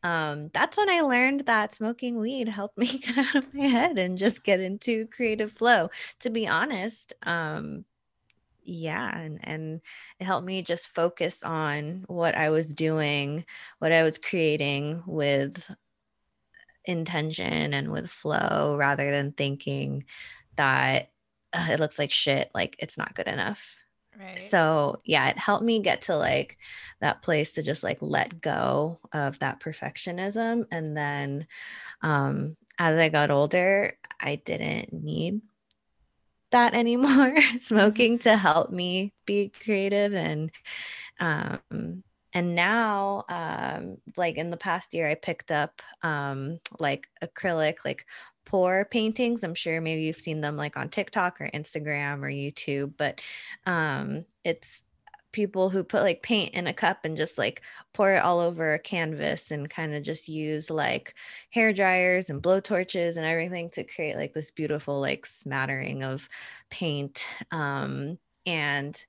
um, 0.02 0.50
that's 0.52 0.76
when 0.76 0.90
I 0.90 1.02
learned 1.02 1.40
that 1.47 1.73
smoking 1.73 2.18
weed 2.18 2.49
helped 2.49 2.78
me 2.78 2.87
get 2.99 3.18
out 3.18 3.35
of 3.37 3.54
my 3.54 3.66
head 3.66 3.99
and 3.99 4.18
just 4.18 4.42
get 4.42 4.61
into 4.61 5.07
creative 5.07 5.52
flow. 5.52 5.90
To 6.21 6.30
be 6.30 6.49
honest, 6.49 7.12
um, 7.23 7.85
yeah 8.69 9.19
and 9.19 9.41
and 9.43 9.81
it 10.21 10.25
helped 10.25 10.47
me 10.47 10.63
just 10.63 10.89
focus 10.89 11.43
on 11.43 12.05
what 12.07 12.35
i 12.35 12.51
was 12.51 12.73
doing 12.73 13.45
what 13.79 13.93
i 13.93 14.03
was 14.03 14.19
creating 14.19 15.03
with 15.07 15.71
intention 16.85 17.75
and 17.75 17.93
with 17.93 18.11
flow 18.11 18.77
rather 18.79 19.11
than 19.11 19.33
thinking 19.33 20.05
that 20.57 21.11
it 21.55 21.79
looks 21.81 21.99
like 21.99 22.11
shit 22.11 22.51
like 22.55 22.77
it's 22.79 22.99
not 22.99 23.15
good 23.15 23.29
enough. 23.29 23.75
Right. 24.19 24.41
So 24.43 25.01
yeah 25.05 25.29
it 25.29 25.39
helped 25.39 25.65
me 25.65 25.81
get 25.81 26.03
to 26.03 26.17
like 26.17 26.59
that 27.01 27.23
place 27.23 27.53
to 27.53 27.63
just 27.63 27.85
like 27.85 27.99
let 28.01 28.41
go 28.41 28.99
of 29.13 29.39
that 29.39 29.61
perfectionism 29.61 30.65
and 30.73 30.97
then 30.97 31.47
um 32.03 32.57
as 32.81 32.99
i 32.99 33.09
got 33.09 33.31
older 33.31 33.97
i 34.19 34.35
didn't 34.35 34.93
need 34.93 35.41
that 36.50 36.75
anymore. 36.75 37.37
Smoking 37.61 38.19
to 38.21 38.37
help 38.37 38.71
me 38.71 39.12
be 39.26 39.52
creative 39.62 40.14
and 40.14 40.50
um 41.21 42.02
and 42.33 42.55
now 42.55 43.25
um 43.28 43.97
like 44.17 44.37
in 44.37 44.50
the 44.50 44.57
past 44.57 44.95
year 44.95 45.09
i 45.09 45.14
picked 45.14 45.50
up 45.50 45.83
um 46.02 46.59
like 46.78 47.09
acrylic 47.23 47.76
like 47.85 48.07
pour 48.45 48.87
paintings. 48.87 49.45
I'm 49.45 49.55
sure 49.55 49.81
maybe 49.81 50.02
you've 50.02 50.21
seen 50.21 50.40
them 50.40 50.57
like 50.57 50.76
on 50.76 50.88
tiktok 50.88 51.40
or 51.40 51.50
instagram 51.52 52.23
or 52.23 52.31
youtube 52.31 52.95
but 52.97 53.21
um 53.67 54.25
it's 54.45 54.83
people 55.38 55.71
who 55.71 55.85
put 55.85 56.02
like 56.02 56.21
paint 56.21 56.52
in 56.52 56.66
a 56.66 56.73
cup 56.73 57.04
and 57.04 57.16
just 57.16 57.38
like 57.38 57.62
pour 57.95 58.12
it 58.12 58.25
all 58.25 58.40
over 58.40 58.75
a 58.75 58.78
canvas 58.80 59.52
and 59.52 59.71
kind 59.71 59.95
of 59.95 60.02
just 60.02 60.26
use 60.26 60.68
like 60.68 61.14
hair 61.50 61.73
dryers 61.73 62.28
and 62.28 62.42
blow 62.42 62.59
torches 62.59 63.16
and 63.16 63.25
everything 63.25 63.71
to 63.71 63.85
create 63.85 64.16
like 64.16 64.35
this 64.35 64.50
beautiful 64.50 65.00
like 65.00 65.25
smattering 65.25 66.02
of 66.02 66.28
paint 66.71 67.25
um 67.52 68.18
and 68.47 69.04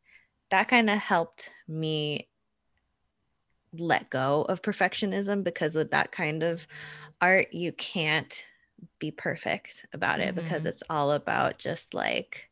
that 0.51 0.67
kind 0.67 0.88
of 0.88 1.00
helped 1.00 1.50
me 1.67 2.29
let 3.79 4.07
go 4.12 4.45
of 4.48 4.62
perfectionism 4.62 5.43
because 5.43 5.74
with 5.74 5.89
that 5.89 6.12
kind 6.12 6.43
of 6.43 6.67
art 7.19 7.51
you 7.51 7.71
can't 7.71 8.45
be 9.00 9.09
perfect 9.09 9.88
about 9.93 10.19
it 10.19 10.36
mm-hmm. 10.36 10.43
because 10.43 10.67
it's 10.67 10.83
all 10.91 11.12
about 11.12 11.57
just 11.57 11.95
like 11.95 12.51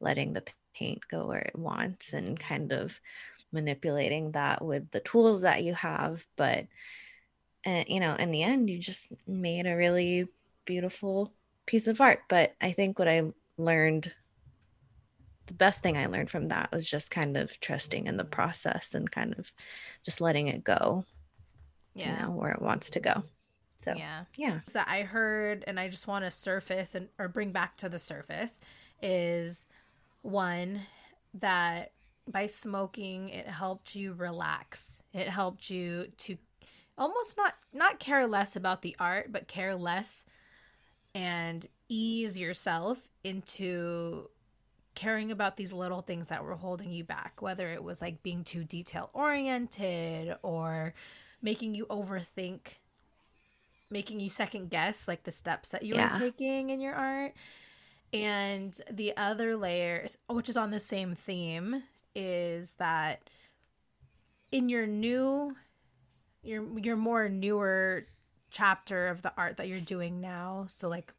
letting 0.00 0.32
the 0.32 0.42
paint 0.78 1.00
go 1.10 1.26
where 1.26 1.40
it 1.40 1.58
wants 1.58 2.12
and 2.12 2.38
kind 2.38 2.72
of 2.72 3.00
manipulating 3.52 4.32
that 4.32 4.64
with 4.64 4.90
the 4.90 5.00
tools 5.00 5.42
that 5.42 5.64
you 5.64 5.74
have 5.74 6.24
but 6.36 6.66
and 7.64 7.88
you 7.88 8.00
know 8.00 8.14
in 8.14 8.30
the 8.30 8.42
end 8.42 8.68
you 8.68 8.78
just 8.78 9.12
made 9.26 9.66
a 9.66 9.76
really 9.76 10.26
beautiful 10.64 11.32
piece 11.66 11.86
of 11.86 12.00
art. 12.00 12.20
But 12.28 12.54
i 12.60 12.72
think 12.72 12.98
what 12.98 13.08
i 13.08 13.22
learned 13.56 14.12
the 15.46 15.54
best 15.54 15.82
thing 15.82 15.96
i 15.96 16.06
learned 16.06 16.30
from 16.30 16.48
that 16.48 16.70
was 16.72 16.88
just 16.88 17.10
kind 17.10 17.36
of 17.36 17.58
trusting 17.60 18.06
in 18.06 18.16
the 18.16 18.22
mm-hmm. 18.22 18.30
process 18.30 18.94
and 18.94 19.10
kind 19.10 19.34
of 19.38 19.50
just 20.04 20.20
letting 20.20 20.48
it 20.48 20.62
go 20.62 21.04
yeah. 21.98 22.16
you 22.20 22.22
know, 22.22 22.32
where 22.32 22.52
it 22.52 22.62
wants 22.62 22.90
to 22.90 23.00
go. 23.00 23.22
So 23.80 23.94
yeah. 23.96 24.24
yeah. 24.36 24.60
That 24.72 24.88
i 24.88 25.02
heard 25.02 25.64
and 25.66 25.78
i 25.78 25.88
just 25.88 26.06
want 26.06 26.24
to 26.24 26.30
surface 26.30 26.94
and 26.94 27.08
or 27.18 27.28
bring 27.28 27.52
back 27.52 27.76
to 27.78 27.88
the 27.88 27.98
surface 27.98 28.60
is 29.00 29.66
one 30.22 30.82
that 31.34 31.92
by 32.26 32.46
smoking 32.46 33.30
it 33.30 33.46
helped 33.46 33.94
you 33.94 34.12
relax 34.12 35.02
it 35.12 35.28
helped 35.28 35.70
you 35.70 36.06
to 36.18 36.36
almost 36.96 37.36
not 37.36 37.54
not 37.72 37.98
care 37.98 38.26
less 38.26 38.56
about 38.56 38.82
the 38.82 38.94
art 38.98 39.32
but 39.32 39.48
care 39.48 39.76
less 39.76 40.24
and 41.14 41.66
ease 41.88 42.38
yourself 42.38 43.08
into 43.24 44.28
caring 44.94 45.30
about 45.30 45.56
these 45.56 45.72
little 45.72 46.02
things 46.02 46.26
that 46.26 46.44
were 46.44 46.56
holding 46.56 46.90
you 46.90 47.04
back 47.04 47.40
whether 47.40 47.68
it 47.68 47.82
was 47.82 48.02
like 48.02 48.22
being 48.22 48.44
too 48.44 48.64
detail 48.64 49.10
oriented 49.12 50.36
or 50.42 50.92
making 51.40 51.74
you 51.74 51.86
overthink 51.86 52.78
making 53.90 54.20
you 54.20 54.28
second 54.28 54.68
guess 54.68 55.08
like 55.08 55.22
the 55.22 55.30
steps 55.30 55.70
that 55.70 55.82
you 55.82 55.94
yeah. 55.94 56.12
were 56.12 56.18
taking 56.18 56.70
in 56.70 56.80
your 56.80 56.94
art 56.94 57.32
and 58.12 58.80
the 58.90 59.16
other 59.16 59.56
layers, 59.56 60.18
which 60.28 60.48
is 60.48 60.56
on 60.56 60.70
the 60.70 60.80
same 60.80 61.14
theme, 61.14 61.82
is 62.14 62.74
that 62.74 63.28
in 64.50 64.68
your 64.68 64.86
new 64.86 65.54
your 66.42 66.78
your 66.78 66.96
more 66.96 67.28
newer 67.28 68.04
chapter 68.50 69.08
of 69.08 69.22
the 69.22 69.32
art 69.36 69.58
that 69.58 69.68
you're 69.68 69.80
doing 69.80 70.20
now, 70.20 70.66
so 70.68 70.88
like 70.88 71.12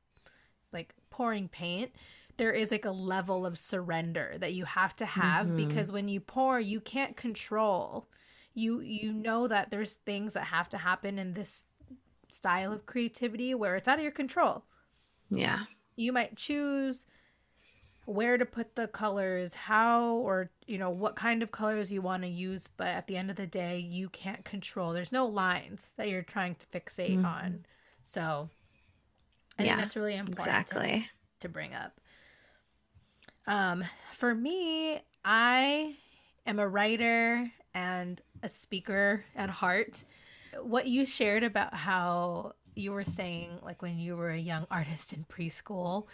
like 0.74 0.96
pouring 1.10 1.48
paint, 1.48 1.92
there 2.38 2.52
is 2.52 2.72
like 2.72 2.86
a 2.86 2.92
level 2.92 3.46
of 3.46 3.58
surrender 3.58 4.36
that 4.40 4.54
you 4.54 4.66
have 4.66 4.96
to 4.96 5.06
have 5.06 5.48
mm-hmm. 5.48 5.68
because 5.68 5.92
when 5.92 6.08
you 6.08 6.20
pour, 6.20 6.60
you 6.60 6.82
can't 6.82 7.16
control. 7.16 8.08
You 8.56 8.80
you 8.80 9.14
know 9.14 9.48
that 9.48 9.70
there's 9.70 9.96
things 9.96 10.34
that 10.34 10.46
have 10.46 10.70
to 10.70 10.78
happen 10.78 11.20
in 11.20 11.34
this 11.34 11.66
style 12.30 12.74
of 12.74 12.86
creativity 12.88 13.54
where 13.54 13.76
it's 13.76 13.88
out 13.88 14.00
of 14.00 14.04
your 14.04 14.12
control. 14.12 14.64
Yeah 15.30 15.66
you 16.00 16.14
might 16.14 16.36
choose 16.36 17.06
where 18.06 18.38
to 18.38 18.46
put 18.46 18.76
the 18.76 18.88
colors, 18.88 19.54
how 19.54 20.16
or 20.16 20.50
you 20.66 20.78
know 20.78 20.90
what 20.90 21.16
kind 21.16 21.44
of 21.44 21.52
colors 21.52 21.92
you 21.92 22.02
want 22.02 22.24
to 22.24 22.30
use, 22.30 22.68
but 22.68 22.88
at 22.88 23.08
the 23.08 23.18
end 23.18 23.30
of 23.30 23.36
the 23.36 23.46
day, 23.46 23.78
you 23.78 24.10
can't 24.10 24.44
control. 24.44 24.94
There's 24.94 25.12
no 25.12 25.28
lines 25.28 25.92
that 25.98 26.10
you're 26.10 26.24
trying 26.24 26.56
to 26.56 26.66
fixate 26.68 27.18
mm-hmm. 27.18 27.26
on. 27.26 27.66
So 28.04 28.50
I 29.60 29.64
yeah, 29.64 29.70
think 29.70 29.82
that's 29.82 29.96
really 29.96 30.16
important 30.16 30.40
exactly. 30.40 31.08
to, 31.40 31.48
to 31.48 31.50
bring 31.50 31.76
up. 31.76 32.00
Um, 33.46 33.84
for 34.12 34.34
me, 34.34 35.02
I 35.24 35.96
am 36.48 36.60
a 36.60 36.68
writer 36.68 37.52
and 37.74 38.22
a 38.42 38.50
speaker 38.50 39.24
at 39.36 39.50
heart. 39.50 40.04
What 40.62 40.88
you 40.88 41.06
shared 41.06 41.44
about 41.44 41.74
how 41.76 42.54
you 42.80 42.92
were 42.92 43.06
saying 43.06 43.52
like 43.64 43.82
when 43.82 43.98
you 43.98 44.16
were 44.16 44.32
a 44.32 44.40
young 44.40 44.66
artist 44.72 45.14
in 45.14 45.26
preschool 45.26 46.06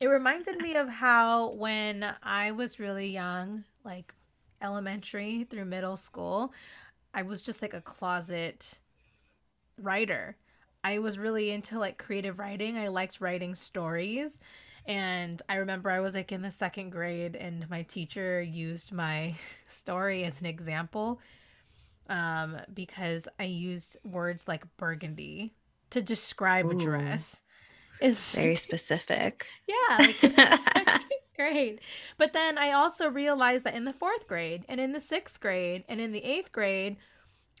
it 0.00 0.06
reminded 0.06 0.60
me 0.60 0.74
of 0.74 0.88
how 0.88 1.50
when 1.52 2.04
i 2.22 2.50
was 2.50 2.78
really 2.78 3.08
young 3.08 3.64
like 3.84 4.14
elementary 4.60 5.44
through 5.50 5.64
middle 5.64 5.96
school 5.96 6.52
i 7.14 7.22
was 7.22 7.42
just 7.42 7.62
like 7.62 7.74
a 7.74 7.80
closet 7.80 8.78
writer. 9.82 10.36
I 10.84 10.98
was 10.98 11.18
really 11.18 11.50
into 11.50 11.78
like 11.78 11.98
creative 11.98 12.38
writing. 12.38 12.76
I 12.76 12.88
liked 12.88 13.20
writing 13.20 13.54
stories. 13.54 14.38
And 14.84 15.40
i 15.48 15.54
remember 15.54 15.90
i 15.90 16.00
was 16.00 16.16
like 16.16 16.32
in 16.32 16.42
the 16.42 16.50
second 16.50 16.90
grade 16.90 17.36
and 17.36 17.70
my 17.70 17.82
teacher 17.82 18.42
used 18.42 18.90
my 18.90 19.36
story 19.68 20.24
as 20.24 20.40
an 20.40 20.46
example 20.46 21.20
um, 22.08 22.56
because 22.74 23.28
i 23.38 23.44
used 23.44 23.96
words 24.02 24.48
like 24.48 24.64
burgundy 24.78 25.52
to 25.92 26.02
describe 26.02 26.66
Ooh. 26.66 26.70
a 26.70 26.74
dress. 26.74 27.42
It's 28.00 28.34
very 28.34 28.56
specific. 28.56 29.46
Yeah, 29.68 29.96
like 29.98 31.02
great. 31.36 31.80
But 32.18 32.32
then 32.32 32.58
I 32.58 32.72
also 32.72 33.08
realized 33.08 33.64
that 33.64 33.74
in 33.74 33.84
the 33.84 33.92
fourth 33.92 34.26
grade 34.26 34.64
and 34.68 34.80
in 34.80 34.92
the 34.92 35.00
sixth 35.00 35.40
grade 35.40 35.84
and 35.88 36.00
in 36.00 36.12
the 36.12 36.24
eighth 36.24 36.52
grade, 36.52 36.96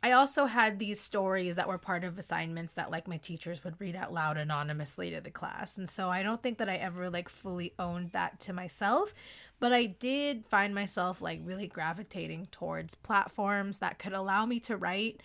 I 0.02 0.12
also 0.12 0.46
had 0.46 0.78
these 0.78 1.00
stories 1.00 1.54
that 1.56 1.68
were 1.68 1.78
part 1.78 2.02
of 2.02 2.18
assignments 2.18 2.74
that 2.74 2.90
like 2.90 3.06
my 3.06 3.18
teachers 3.18 3.62
would 3.62 3.80
read 3.80 3.94
out 3.94 4.12
loud 4.12 4.36
anonymously 4.36 5.10
to 5.10 5.20
the 5.20 5.30
class. 5.30 5.78
And 5.78 5.88
so 5.88 6.10
I 6.10 6.24
don't 6.24 6.42
think 6.42 6.58
that 6.58 6.68
I 6.68 6.74
ever 6.76 7.08
like 7.08 7.28
fully 7.28 7.72
owned 7.78 8.10
that 8.10 8.40
to 8.40 8.52
myself, 8.52 9.14
but 9.60 9.72
I 9.72 9.86
did 9.86 10.44
find 10.44 10.74
myself 10.74 11.22
like 11.22 11.40
really 11.44 11.68
gravitating 11.68 12.48
towards 12.50 12.96
platforms 12.96 13.78
that 13.78 14.00
could 14.00 14.12
allow 14.12 14.44
me 14.44 14.58
to 14.60 14.76
write 14.76 15.22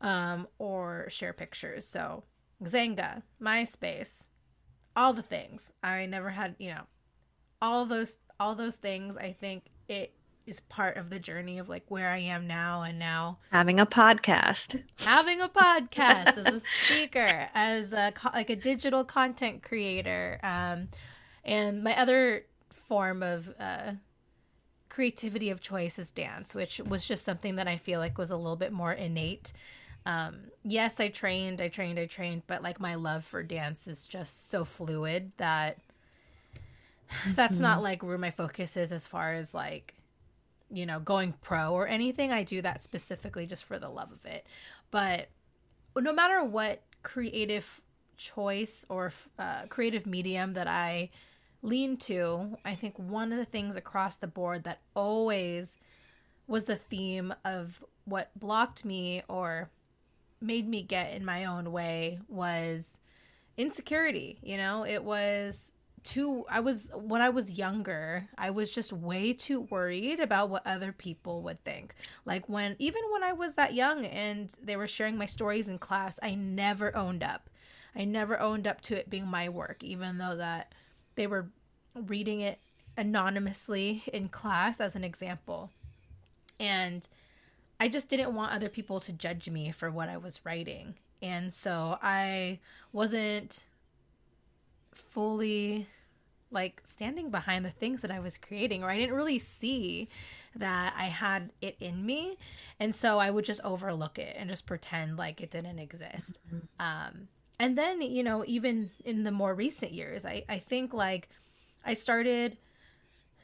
um, 0.00 0.48
or 0.58 1.06
share 1.10 1.34
pictures. 1.34 1.86
So 1.86 2.24
Xanga, 2.62 3.22
MySpace, 3.40 4.28
all 4.96 5.12
the 5.12 5.22
things. 5.22 5.72
I 5.82 6.06
never 6.06 6.30
had, 6.30 6.54
you 6.58 6.70
know, 6.70 6.82
all 7.60 7.86
those 7.86 8.18
all 8.40 8.54
those 8.54 8.76
things. 8.76 9.16
I 9.16 9.32
think 9.32 9.64
it 9.88 10.14
is 10.46 10.60
part 10.60 10.96
of 10.96 11.08
the 11.08 11.18
journey 11.18 11.58
of 11.58 11.68
like 11.68 11.84
where 11.88 12.10
I 12.10 12.18
am 12.18 12.46
now 12.46 12.82
and 12.82 12.98
now 12.98 13.38
having 13.50 13.80
a 13.80 13.86
podcast. 13.86 14.82
Having 14.98 15.40
a 15.40 15.48
podcast 15.48 16.36
as 16.36 16.46
a 16.46 16.60
speaker, 16.86 17.48
as 17.54 17.92
a 17.92 18.12
like 18.32 18.50
a 18.50 18.56
digital 18.56 19.04
content 19.04 19.62
creator. 19.62 20.38
Um 20.42 20.88
and 21.44 21.82
my 21.82 21.98
other 21.98 22.44
form 22.70 23.22
of 23.22 23.54
uh 23.58 23.92
creativity 24.88 25.50
of 25.50 25.60
choice 25.60 25.98
is 25.98 26.10
dance, 26.10 26.54
which 26.54 26.80
was 26.88 27.06
just 27.06 27.24
something 27.24 27.56
that 27.56 27.66
I 27.66 27.76
feel 27.76 27.98
like 27.98 28.16
was 28.16 28.30
a 28.30 28.36
little 28.36 28.56
bit 28.56 28.72
more 28.72 28.92
innate 28.92 29.52
um 30.06 30.36
yes 30.62 31.00
i 31.00 31.08
trained 31.08 31.60
i 31.60 31.68
trained 31.68 31.98
i 31.98 32.06
trained 32.06 32.42
but 32.46 32.62
like 32.62 32.78
my 32.78 32.94
love 32.94 33.24
for 33.24 33.42
dance 33.42 33.86
is 33.86 34.06
just 34.06 34.50
so 34.50 34.64
fluid 34.64 35.32
that 35.38 35.78
that's 37.34 37.56
mm-hmm. 37.56 37.64
not 37.64 37.82
like 37.82 38.02
where 38.02 38.18
my 38.18 38.30
focus 38.30 38.76
is 38.76 38.92
as 38.92 39.06
far 39.06 39.32
as 39.32 39.54
like 39.54 39.94
you 40.70 40.86
know 40.86 41.00
going 41.00 41.34
pro 41.42 41.72
or 41.72 41.86
anything 41.86 42.32
i 42.32 42.42
do 42.42 42.60
that 42.60 42.82
specifically 42.82 43.46
just 43.46 43.64
for 43.64 43.78
the 43.78 43.88
love 43.88 44.12
of 44.12 44.24
it 44.26 44.46
but 44.90 45.28
no 45.98 46.12
matter 46.12 46.42
what 46.42 46.82
creative 47.02 47.80
choice 48.16 48.84
or 48.88 49.12
uh, 49.38 49.62
creative 49.68 50.06
medium 50.06 50.52
that 50.52 50.66
i 50.66 51.08
lean 51.62 51.96
to 51.96 52.56
i 52.64 52.74
think 52.74 52.98
one 52.98 53.32
of 53.32 53.38
the 53.38 53.44
things 53.44 53.76
across 53.76 54.16
the 54.16 54.26
board 54.26 54.64
that 54.64 54.80
always 54.94 55.78
was 56.46 56.66
the 56.66 56.76
theme 56.76 57.34
of 57.44 57.82
what 58.04 58.30
blocked 58.38 58.84
me 58.84 59.22
or 59.28 59.70
made 60.44 60.68
me 60.68 60.82
get 60.82 61.12
in 61.12 61.24
my 61.24 61.44
own 61.44 61.72
way 61.72 62.18
was 62.28 62.98
insecurity 63.56 64.38
you 64.42 64.56
know 64.56 64.84
it 64.84 65.02
was 65.02 65.72
too 66.04 66.44
I 66.48 66.60
was 66.60 66.92
when 66.94 67.22
I 67.22 67.30
was 67.30 67.50
younger, 67.50 68.28
I 68.38 68.50
was 68.50 68.70
just 68.70 68.92
way 68.92 69.32
too 69.32 69.60
worried 69.60 70.20
about 70.20 70.50
what 70.50 70.66
other 70.66 70.92
people 70.92 71.42
would 71.42 71.64
think. 71.64 71.94
Like 72.24 72.48
when 72.48 72.76
even 72.78 73.02
when 73.10 73.24
I 73.24 73.32
was 73.32 73.54
that 73.54 73.74
young 73.74 74.04
and 74.04 74.52
they 74.62 74.76
were 74.76 74.86
sharing 74.86 75.16
my 75.16 75.26
stories 75.26 75.66
in 75.66 75.78
class, 75.78 76.20
I 76.22 76.34
never 76.34 76.94
owned 76.94 77.24
up. 77.24 77.50
I 77.96 78.04
never 78.04 78.38
owned 78.38 78.66
up 78.66 78.80
to 78.82 78.98
it 78.98 79.10
being 79.10 79.26
my 79.26 79.48
work 79.48 79.82
even 79.82 80.18
though 80.18 80.36
that 80.36 80.72
they 81.16 81.26
were 81.26 81.46
reading 81.94 82.40
it 82.40 82.60
anonymously 82.96 84.04
in 84.12 84.28
class 84.28 84.80
as 84.80 84.94
an 84.94 85.04
example. 85.04 85.70
And 86.60 87.06
I 87.80 87.88
just 87.88 88.08
didn't 88.08 88.34
want 88.34 88.52
other 88.52 88.68
people 88.68 89.00
to 89.00 89.12
judge 89.12 89.48
me 89.50 89.70
for 89.70 89.90
what 89.90 90.08
I 90.08 90.16
was 90.16 90.40
writing. 90.44 90.94
And 91.20 91.52
so 91.52 91.98
I 92.02 92.60
wasn't 92.92 93.64
fully 94.92 95.86
like 96.50 96.80
standing 96.84 97.30
behind 97.30 97.64
the 97.64 97.70
things 97.70 98.00
that 98.02 98.12
I 98.12 98.20
was 98.20 98.38
creating, 98.38 98.84
or 98.84 98.90
I 98.90 98.96
didn't 98.96 99.16
really 99.16 99.40
see 99.40 100.08
that 100.54 100.94
I 100.96 101.06
had 101.06 101.52
it 101.60 101.76
in 101.80 102.06
me. 102.06 102.38
And 102.78 102.94
so 102.94 103.18
I 103.18 103.30
would 103.30 103.44
just 103.44 103.60
overlook 103.64 104.18
it 104.18 104.36
and 104.38 104.48
just 104.48 104.66
pretend 104.66 105.16
like 105.16 105.40
it 105.40 105.50
didn't 105.50 105.80
exist. 105.80 106.38
Mm-hmm. 106.46 106.58
Um, 106.78 107.28
and 107.58 107.76
then, 107.76 108.02
you 108.02 108.22
know, 108.22 108.44
even 108.46 108.90
in 109.04 109.24
the 109.24 109.32
more 109.32 109.54
recent 109.54 109.92
years, 109.92 110.24
I, 110.24 110.44
I 110.48 110.58
think 110.58 110.94
like 110.94 111.28
I 111.84 111.94
started 111.94 112.56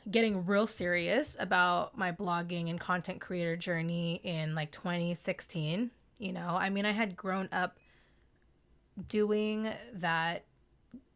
getting 0.09 0.47
real 0.47 0.67
serious 0.67 1.37
about 1.41 1.97
my 1.97 2.13
blogging 2.13 2.71
and 2.71 2.79
content 2.79 3.21
creator 3.21 3.57
journey 3.57 4.21
in 4.23 4.55
like 4.55 4.71
2016. 4.71 5.91
You 6.19 6.33
know, 6.33 6.49
I 6.49 6.71
mean, 6.71 6.87
I 6.87 6.93
had 6.93 7.17
grown 7.17 7.49
up 7.53 7.79
doing 9.09 9.71
that 9.95 10.45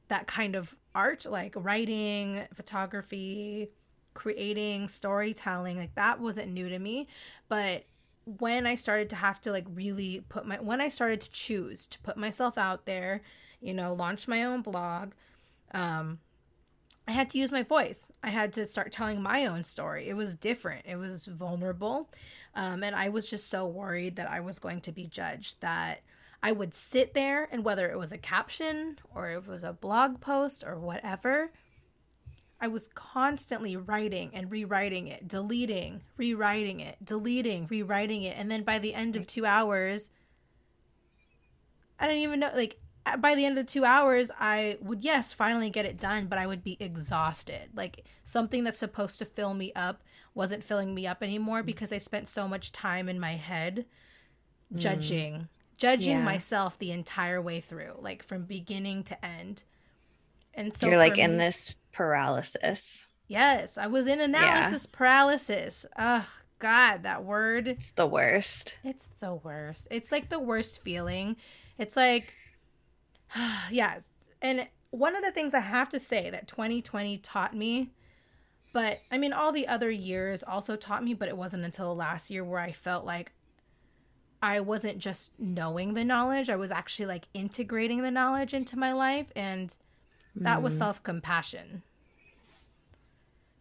that 0.09 0.26
kind 0.26 0.55
of 0.55 0.75
art 0.95 1.26
like 1.29 1.53
writing 1.57 2.43
photography 2.55 3.71
creating 4.14 4.87
storytelling 4.87 5.76
like 5.76 5.95
that 5.97 6.21
wasn't 6.21 6.50
new 6.50 6.69
to 6.69 6.79
me 6.79 7.09
but 7.49 7.85
when 8.38 8.67
i 8.67 8.75
started 8.75 9.11
to 9.11 9.17
have 9.17 9.41
to 9.41 9.50
like 9.50 9.67
really 9.75 10.25
put 10.29 10.47
my 10.47 10.57
when 10.61 10.81
i 10.81 10.88
started 10.88 11.21
to 11.21 11.31
choose 11.31 11.87
to 11.87 11.99
put 12.00 12.17
myself 12.17 12.57
out 12.57 12.87
there 12.87 13.23
you 13.61 13.75
know 13.75 13.93
launch 13.93 14.29
my 14.29 14.45
own 14.45 14.62
blog 14.62 15.12
um 15.73 16.19
i 17.06 17.12
had 17.12 17.30
to 17.30 17.38
use 17.38 17.52
my 17.52 17.62
voice. 17.62 18.11
I 18.23 18.30
had 18.30 18.52
to 18.54 18.66
start 18.66 18.92
telling 18.92 19.23
my 19.23 19.46
own 19.46 19.64
story. 19.64 20.08
It 20.08 20.14
was 20.14 20.34
different. 20.34 20.87
It 20.87 20.96
was 20.96 21.26
vulnerable. 21.26 22.11
Um, 22.54 22.82
and 22.84 22.94
i 22.94 23.08
was 23.08 23.28
just 23.28 23.50
so 23.50 23.66
worried 23.66 24.16
that 24.16 24.30
i 24.30 24.40
was 24.40 24.61
going 24.61 24.80
to 24.82 24.92
be 24.92 25.06
judged 25.06 25.61
that 25.61 26.02
I 26.44 26.52
would 26.52 26.75
sit 26.75 27.14
there 27.14 27.49
and 27.50 27.64
whether 27.64 27.90
it 27.90 27.96
was 27.96 28.12
a 28.12 28.18
caption 28.18 28.99
or 29.14 29.30
it 29.30 29.46
was 29.46 29.64
a 29.64 29.73
blog 29.73 30.20
post 30.20 30.62
or 30.62 30.78
whatever, 30.78 31.52
I 32.61 32.68
was 32.68 32.87
constantly 32.87 33.78
writing 33.78 34.30
and 34.34 34.50
rewriting 34.50 35.08
it, 35.08 35.26
deleting, 35.26 36.02
rewriting 36.18 36.80
it, 36.80 37.02
deleting, 37.02 37.66
rewriting 37.70 38.24
it. 38.24 38.37
And 38.37 38.50
then 38.50 38.62
by 38.62 38.79
the 38.79 38.92
end 38.92 39.16
of 39.16 39.26
two 39.26 39.46
hours, 39.46 40.11
I 41.98 42.07
don't 42.07 42.16
even 42.16 42.40
know, 42.40 42.50
like, 42.55 42.79
by 43.19 43.35
the 43.35 43.45
end 43.45 43.59
of 43.59 43.67
the 43.67 43.73
two 43.73 43.85
hours, 43.85 44.31
I 44.38 44.79
would, 44.81 45.03
yes, 45.03 45.33
finally 45.33 45.71
get 45.71 45.85
it 45.85 46.01
done, 46.01 46.27
but 46.27 46.38
I 46.38 46.47
would 46.47 46.64
be 46.64 46.77
exhausted. 46.81 47.71
Like, 47.75 48.05
something 48.23 48.64
that's 48.64 48.79
supposed 48.79 49.19
to 49.19 49.25
fill 49.25 49.55
me 49.55 49.73
up 49.75 50.03
wasn't 50.35 50.64
filling 50.64 50.95
me 50.95 51.07
up 51.07 51.23
anymore 51.23 51.62
because 51.62 51.93
I 51.93 51.99
spent 51.99 52.29
so 52.29 52.49
much 52.49 52.73
time 52.73 53.09
in 53.09 53.21
my 53.21 53.33
head 53.33 53.87
mm. 54.73 54.79
judging 54.79 55.49
judging 55.77 56.19
yeah. 56.19 56.25
myself 56.25 56.79
the 56.79 56.90
entire 56.90 57.40
way 57.40 57.61
through, 57.61 57.95
like 57.99 58.23
from 58.23 58.45
beginning 58.45 59.03
to 59.05 59.25
end. 59.25 59.64
And 60.55 60.73
so 60.73 60.87
you're 60.87 60.99
like 60.99 61.17
me, 61.17 61.23
in 61.23 61.38
this 61.38 61.75
paralysis. 61.93 63.07
Yes, 63.27 63.77
I 63.79 63.87
was 63.87 64.07
in 64.07 64.21
analysis 64.21 64.87
yeah. 64.90 64.97
paralysis. 64.97 65.87
Oh 65.99 66.27
God, 66.59 67.03
that 67.03 67.25
word. 67.25 67.69
It's 67.69 67.90
the 67.90 68.07
worst. 68.07 68.77
It's 68.85 69.09
the 69.21 69.35
worst. 69.35 69.88
It's 69.90 70.12
like 70.12 70.29
the 70.29 70.38
worst 70.38 70.83
feeling. 70.83 71.37
It's 71.77 71.97
like, 71.97 72.35
yeah. 73.70 74.01
And 74.42 74.66
one 74.90 75.16
of 75.16 75.23
the 75.23 75.33
things 75.33 75.55
I 75.55 75.61
have 75.61 75.88
to 75.90 75.99
say 75.99 76.31
that 76.31 76.49
2020 76.49 77.18
taught 77.18 77.55
me, 77.55 77.90
but 78.73 78.99
I 79.11 79.18
mean, 79.18 79.33
all 79.33 79.53
the 79.53 79.66
other 79.68 79.90
years 79.90 80.42
also 80.42 80.77
taught 80.77 81.05
me, 81.05 81.14
but 81.14 81.29
it 81.29 81.37
wasn't 81.37 81.64
until 81.64 81.94
last 81.94 82.31
year 82.31 82.44
where 82.44 82.61
I 82.61 82.73
felt 82.73 83.05
like 83.05 83.33
I 84.42 84.61
wasn't 84.61 84.99
just 84.99 85.33
knowing 85.38 85.94
the 85.94 86.05
knowledge, 86.05 86.51
I 86.51 86.57
was 86.57 86.70
actually 86.70 87.07
like 87.07 87.29
integrating 87.33 88.03
the 88.03 88.11
knowledge 88.11 88.53
into 88.53 88.79
my 88.79 88.92
life. 88.92 89.27
And 89.35 89.75
that 90.37 90.59
mm. 90.59 90.62
was 90.62 90.77
self 90.77 91.03
compassion. 91.03 91.83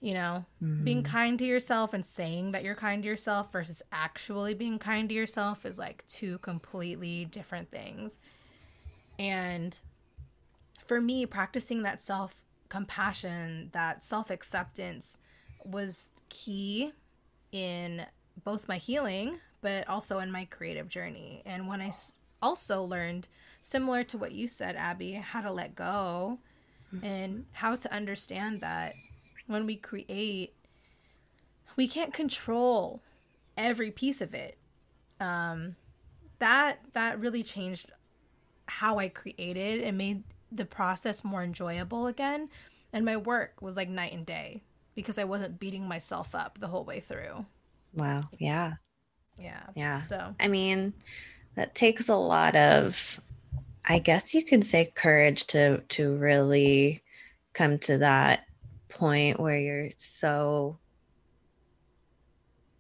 You 0.02 0.16
know, 0.16 0.46
mm. 0.62 0.84
being 0.84 1.02
kind 1.02 1.40
to 1.40 1.46
yourself 1.46 1.94
and 1.94 2.06
saying 2.06 2.52
that 2.52 2.64
you're 2.66 2.76
kind 2.76 3.02
to 3.04 3.08
yourself 3.08 3.54
versus 3.54 3.82
actually 3.94 4.54
being 4.54 4.78
kind 4.78 5.08
to 5.08 5.16
yourself 5.16 5.66
is 5.66 5.80
like 5.80 6.06
two 6.08 6.40
completely 6.40 7.24
different 7.24 7.72
things. 7.72 8.20
And 9.20 9.78
for 10.86 11.00
me, 11.02 11.26
practicing 11.26 11.84
that 11.84 12.02
self 12.02 12.44
compassion, 12.70 13.70
that 13.74 14.04
self 14.04 14.30
acceptance 14.30 15.18
was 15.64 16.12
key 16.30 16.92
in 17.52 18.06
both 18.44 18.68
my 18.68 18.78
healing, 18.78 19.38
but 19.62 19.88
also 19.88 20.20
in 20.20 20.32
my 20.32 20.46
creative 20.46 20.90
journey. 20.90 21.42
And 21.46 21.68
when 21.68 21.82
I 21.82 21.92
also 22.42 22.84
learned, 22.84 23.28
similar 23.62 24.04
to 24.04 24.18
what 24.18 24.34
you 24.34 24.48
said, 24.48 24.76
Abby, 24.76 25.14
how 25.14 25.42
to 25.42 25.52
let 25.52 25.76
go 25.76 26.40
and 27.02 27.46
how 27.54 27.76
to 27.76 27.92
understand 27.92 28.62
that 28.62 28.94
when 29.48 29.66
we 29.66 29.76
create, 29.76 30.54
we 31.76 31.88
can't 31.88 32.14
control 32.14 33.02
every 33.58 33.90
piece 33.90 34.22
of 34.22 34.34
it. 34.34 34.58
Um, 35.20 35.76
that 36.40 36.80
that 36.94 37.20
really 37.20 37.42
changed 37.44 37.92
how 38.68 39.00
I 39.00 39.10
created 39.10 39.82
and 39.82 39.98
made 39.98 40.24
the 40.52 40.66
process 40.66 41.24
more 41.24 41.44
enjoyable 41.44 42.08
again. 42.08 42.50
And 42.92 43.06
my 43.06 43.18
work 43.18 43.62
was 43.62 43.76
like 43.76 43.90
night 43.90 44.14
and 44.14 44.26
day 44.26 44.62
because 44.96 45.18
I 45.18 45.24
wasn't 45.24 45.60
beating 45.60 45.88
myself 45.88 46.36
up 46.36 46.60
the 46.60 46.68
whole 46.68 46.86
way 46.86 47.00
through. 47.00 47.46
Wow. 47.94 48.22
Yeah. 48.40 48.74
Yeah. 49.38 49.64
Yeah. 49.76 50.00
So, 50.00 50.36
I 50.40 50.48
mean, 50.48 50.94
that 51.56 51.76
takes 51.76 52.10
a 52.10 52.16
lot 52.16 52.56
of, 52.56 53.20
I 53.86 54.00
guess 54.00 54.34
you 54.34 54.44
could 54.44 54.66
say, 54.66 54.92
courage 54.96 55.48
to 55.48 55.80
to 55.80 56.16
really 56.16 57.04
come 57.54 57.80
to 57.80 57.98
that 58.00 58.46
point 58.90 59.40
where 59.40 59.60
you're 59.60 59.90
so 59.98 60.78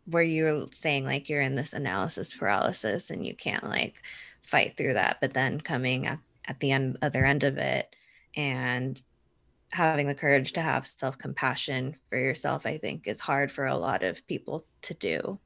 where 0.05 0.23
you're 0.23 0.67
saying 0.71 1.05
like 1.05 1.29
you're 1.29 1.41
in 1.41 1.55
this 1.55 1.73
analysis 1.73 2.33
paralysis 2.33 3.09
and 3.09 3.25
you 3.25 3.35
can't 3.35 3.63
like 3.63 3.95
fight 4.43 4.75
through 4.77 4.93
that 4.93 5.17
but 5.21 5.33
then 5.33 5.59
coming 5.59 6.07
at, 6.07 6.19
at 6.45 6.59
the 6.59 6.71
end 6.71 6.97
other 7.01 7.25
end 7.25 7.43
of 7.43 7.57
it 7.57 7.95
and 8.35 9.01
having 9.71 10.07
the 10.07 10.13
courage 10.13 10.53
to 10.53 10.61
have 10.61 10.85
self-compassion 10.85 11.95
for 12.09 12.17
yourself 12.17 12.65
i 12.65 12.77
think 12.77 13.07
is 13.07 13.19
hard 13.19 13.51
for 13.51 13.65
a 13.65 13.77
lot 13.77 14.03
of 14.03 14.25
people 14.27 14.65
to 14.81 14.93
do 14.93 15.39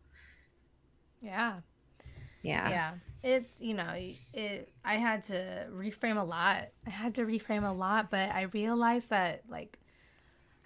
yeah. 1.22 1.60
Yeah. 2.44 2.70
Yeah. 2.70 2.92
it's 3.24 3.50
you 3.60 3.74
know, 3.74 3.94
it, 4.34 4.70
I 4.86 4.96
had 4.96 5.24
to 5.26 5.68
reframe 5.74 6.18
a 6.18 6.24
lot. 6.24 6.70
I 6.86 6.90
had 6.90 7.16
to 7.16 7.26
reframe 7.26 7.68
a 7.68 7.74
lot, 7.74 8.10
but 8.10 8.30
I 8.30 8.44
realized 8.44 9.10
that, 9.10 9.44
like, 9.50 9.78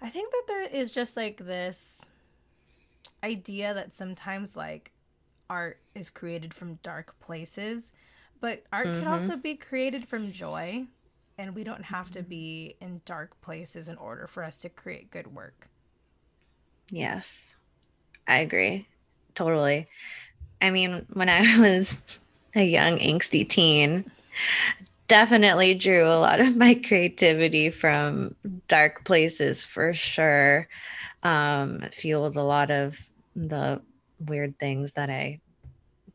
I 0.00 0.08
think 0.10 0.32
that 0.32 0.44
there 0.48 0.62
is 0.62 0.90
just 0.90 1.16
like 1.16 1.38
this 1.38 2.10
idea 3.24 3.74
that 3.74 3.94
sometimes, 3.94 4.56
like, 4.56 4.92
art 5.48 5.78
is 5.94 6.10
created 6.10 6.54
from 6.54 6.74
dark 6.82 7.18
places, 7.20 7.92
but 8.42 8.64
art 8.72 8.88
mm-hmm. 8.88 8.98
can 8.98 9.08
also 9.08 9.36
be 9.36 9.54
created 9.54 10.06
from 10.06 10.32
joy. 10.32 10.84
And 11.38 11.54
we 11.54 11.64
don't 11.64 11.84
have 11.84 12.10
to 12.10 12.22
be 12.22 12.76
in 12.80 13.00
dark 13.06 13.40
places 13.40 13.88
in 13.88 13.96
order 13.96 14.26
for 14.26 14.42
us 14.42 14.58
to 14.58 14.68
create 14.68 15.10
good 15.10 15.34
work. 15.34 15.68
Yes, 16.90 17.56
I 18.28 18.40
agree. 18.40 18.86
Totally. 19.34 19.86
I 20.60 20.70
mean, 20.70 21.06
when 21.12 21.30
I 21.30 21.58
was 21.58 21.98
a 22.54 22.62
young 22.62 22.98
angsty 22.98 23.48
teen, 23.48 24.10
definitely 25.08 25.74
drew 25.74 26.04
a 26.04 26.18
lot 26.18 26.40
of 26.40 26.56
my 26.56 26.74
creativity 26.74 27.70
from 27.70 28.34
dark 28.68 29.04
places 29.04 29.62
for 29.62 29.94
sure. 29.94 30.68
Um, 31.22 31.84
fueled 31.92 32.36
a 32.36 32.42
lot 32.42 32.70
of 32.70 32.98
the 33.36 33.80
weird 34.18 34.58
things 34.58 34.92
that 34.92 35.08
I 35.08 35.40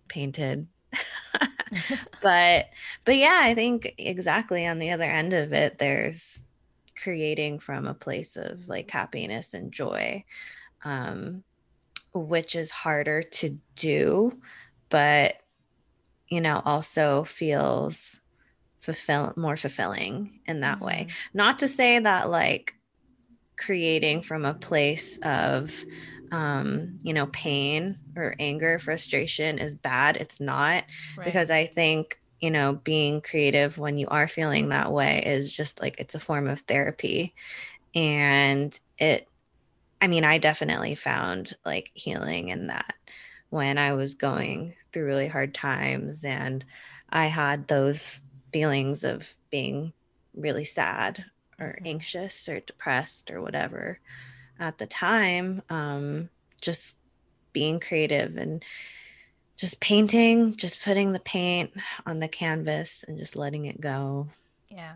painted. 0.10 0.68
but 2.22 2.68
but 3.06 3.16
yeah, 3.16 3.40
I 3.44 3.56
think 3.56 3.94
exactly 3.98 4.66
on 4.66 4.80
the 4.80 4.92
other 4.92 5.04
end 5.04 5.34
of 5.34 5.54
it 5.54 5.78
there's 5.78 6.44
creating 6.96 7.60
from 7.60 7.86
a 7.88 7.94
place 7.94 8.36
of 8.36 8.68
like 8.68 8.90
happiness 8.90 9.54
and 9.54 9.72
joy. 9.72 10.24
Um 10.84 11.44
which 12.14 12.56
is 12.56 12.72
harder 12.72 13.22
to 13.22 13.60
do, 13.76 14.32
but 14.90 15.36
you 16.30 16.42
know, 16.42 16.62
also 16.66 17.24
feels 17.24 18.20
fulfill 18.80 19.34
more 19.36 19.58
fulfilling 19.58 20.40
in 20.46 20.62
that 20.62 20.78
mm-hmm. 20.78 20.86
way. 20.86 21.08
Not 21.34 21.60
to 21.60 21.68
say 21.68 22.00
that 22.00 22.30
like 22.30 22.76
creating 23.58 24.22
from 24.22 24.46
a 24.46 24.54
place 24.54 25.18
of 25.20 25.74
um, 26.32 27.00
you 27.04 27.14
know, 27.14 27.28
pain 27.28 27.98
or 28.16 28.36
anger, 28.40 28.80
frustration 28.80 29.60
is 29.60 29.74
bad. 29.74 30.18
It's 30.18 30.40
not 30.40 30.84
right. 31.18 31.26
because 31.26 31.52
I 31.52 31.66
think, 31.68 32.20
you 32.40 32.52
know, 32.52 32.74
being 32.74 33.22
creative 33.22 33.78
when 33.78 33.98
you 33.98 34.08
are 34.08 34.28
feeling 34.28 34.70
that 34.70 34.92
way 34.92 35.24
is 35.26 35.52
just 35.52 35.82
like 35.82 36.00
it's 36.00 36.16
a 36.16 36.20
form 36.20 36.48
of 36.48 36.62
therapy. 36.62 37.34
And 37.96 38.78
it 38.98 39.28
I 40.00 40.08
mean, 40.08 40.24
I 40.24 40.38
definitely 40.38 40.96
found 40.96 41.56
like 41.66 41.90
healing 41.94 42.50
in 42.50 42.68
that 42.68 42.94
when 43.50 43.78
I 43.78 43.94
was 43.94 44.14
going 44.14 44.76
through 44.92 45.08
really 45.08 45.28
hard 45.28 45.54
times 45.54 46.24
and 46.24 46.64
I 47.10 47.28
had 47.28 47.68
those 47.68 48.22
feelings 48.52 49.04
of 49.04 49.34
being 49.50 49.94
really 50.36 50.66
sad 50.66 51.26
or 51.60 51.68
mm-hmm. 51.68 51.88
anxious 51.88 52.48
or 52.48 52.60
depressed 52.60 53.32
or 53.32 53.42
whatever 53.42 54.00
at 54.60 54.78
the 54.78 54.88
time. 54.88 55.62
Um, 55.70 56.30
just 56.62 56.98
being 57.54 57.80
creative 57.80 58.38
and 58.38 58.64
just 59.56 59.80
painting, 59.80 60.56
just 60.56 60.84
putting 60.84 61.12
the 61.12 61.20
paint 61.20 61.72
on 62.06 62.20
the 62.20 62.28
canvas 62.28 63.04
and 63.08 63.18
just 63.18 63.36
letting 63.36 63.66
it 63.66 63.82
go. 63.82 64.28
Yeah. 64.70 64.96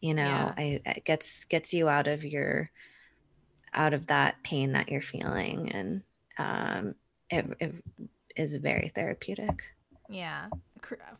You 0.00 0.14
know, 0.14 0.24
yeah. 0.24 0.54
I, 0.56 0.80
it 0.84 1.04
gets 1.04 1.44
gets 1.44 1.72
you 1.72 1.88
out 1.88 2.06
of 2.06 2.24
your 2.24 2.70
out 3.72 3.94
of 3.94 4.06
that 4.08 4.42
pain 4.42 4.72
that 4.72 4.90
you're 4.90 5.00
feeling 5.00 5.70
and 5.70 6.02
um 6.38 6.94
it, 7.30 7.46
it 7.60 7.74
is 8.36 8.56
very 8.56 8.90
therapeutic. 8.94 9.62
Yeah. 10.08 10.48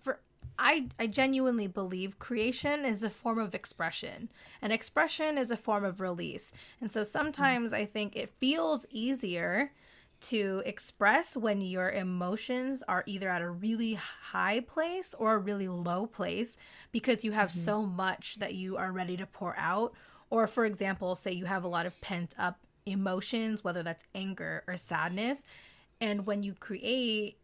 For 0.01 0.21
I, 0.63 0.89
I 0.99 1.07
genuinely 1.07 1.67
believe 1.67 2.19
creation 2.19 2.85
is 2.85 3.03
a 3.03 3.09
form 3.09 3.39
of 3.39 3.55
expression, 3.55 4.31
and 4.61 4.73
expression 4.73 5.39
is 5.39 5.51
a 5.51 5.57
form 5.57 5.87
of 5.87 6.03
release. 6.03 6.53
And 6.83 6.93
so 6.93 7.03
sometimes 7.03 7.73
I 7.73 7.87
think 7.87 8.15
it 8.15 8.35
feels 8.39 8.85
easier 8.91 9.73
to 10.21 10.63
express 10.67 11.35
when 11.35 11.63
your 11.63 11.91
emotions 11.91 12.83
are 12.87 13.05
either 13.07 13.31
at 13.31 13.41
a 13.41 13.49
really 13.49 13.95
high 13.95 14.61
place 14.61 15.15
or 15.19 15.33
a 15.33 15.39
really 15.39 15.67
low 15.67 16.07
place 16.07 16.59
because 16.93 17.25
you 17.25 17.33
have 17.33 17.49
mm-hmm. 17.49 17.61
so 17.61 17.83
much 17.83 18.37
that 18.37 18.55
you 18.55 18.77
are 18.77 18.93
ready 18.93 19.17
to 19.17 19.25
pour 19.25 19.57
out. 19.57 19.95
Or, 20.29 20.47
for 20.47 20.67
example, 20.67 21.15
say 21.15 21.33
you 21.33 21.47
have 21.47 21.65
a 21.65 21.69
lot 21.69 21.87
of 21.87 21.99
pent 22.03 22.35
up 22.39 22.61
emotions, 22.85 23.65
whether 23.65 23.83
that's 23.83 24.05
anger 24.15 24.63
or 24.69 24.77
sadness. 24.77 25.43
And 26.03 26.27
when 26.27 26.43
you 26.43 26.53
create, 26.53 27.39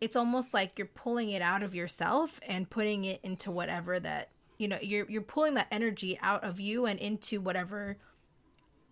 it's 0.00 0.16
almost 0.16 0.52
like 0.52 0.78
you're 0.78 0.86
pulling 0.86 1.30
it 1.30 1.42
out 1.42 1.62
of 1.62 1.74
yourself 1.74 2.40
and 2.46 2.68
putting 2.68 3.04
it 3.04 3.20
into 3.22 3.50
whatever 3.50 3.98
that 4.00 4.30
you 4.58 4.68
know 4.68 4.78
you're 4.80 5.08
you're 5.08 5.22
pulling 5.22 5.54
that 5.54 5.66
energy 5.70 6.18
out 6.22 6.44
of 6.44 6.60
you 6.60 6.86
and 6.86 6.98
into 7.00 7.40
whatever 7.40 7.96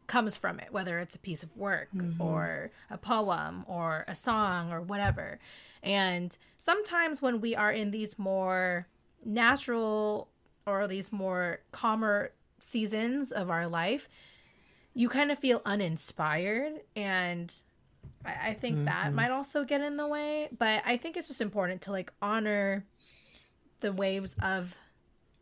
comes 0.07 0.37
from 0.37 0.59
it 0.59 0.73
whether 0.73 0.99
it's 0.99 1.15
a 1.15 1.19
piece 1.19 1.43
of 1.43 1.57
work 1.57 1.89
mm-hmm. 1.95 2.21
or 2.21 2.71
a 2.91 2.99
poem 2.99 3.65
or 3.67 4.05
a 4.09 4.15
song 4.15 4.73
or 4.73 4.81
whatever 4.81 5.39
and 5.83 6.37
sometimes 6.57 7.23
when 7.23 7.41
we 7.41 7.55
are 7.55 7.73
in 7.73 7.91
these 7.91 8.19
more 8.19 8.87
natural 9.25 10.29
or 10.67 10.87
these 10.87 11.13
more 11.13 11.61
calmer 11.71 12.33
seasons 12.59 13.33
of 13.33 13.51
our 13.51 13.67
life 13.67 14.09
you 14.95 15.09
kind 15.09 15.31
of 15.31 15.39
feel 15.39 15.63
uninspired 15.65 16.81
and 16.95 17.63
I, 18.25 18.51
I 18.51 18.55
think 18.55 18.77
mm-hmm. 18.77 18.85
that 18.87 19.13
might 19.13 19.31
also 19.31 19.65
get 19.65 19.81
in 19.81 19.97
the 19.97 20.07
way. 20.07 20.49
But 20.57 20.83
I 20.85 20.97
think 20.97 21.17
it's 21.17 21.29
just 21.29 21.41
important 21.41 21.83
to 21.83 21.93
like 21.93 22.13
honor 22.21 22.85
the 23.81 23.93
waves 23.93 24.37
of 24.43 24.75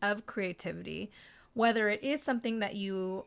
of 0.02 0.26
creativity, 0.26 1.10
whether 1.54 1.88
it 1.88 2.02
is 2.02 2.22
something 2.22 2.60
that 2.60 2.74
you 2.74 3.24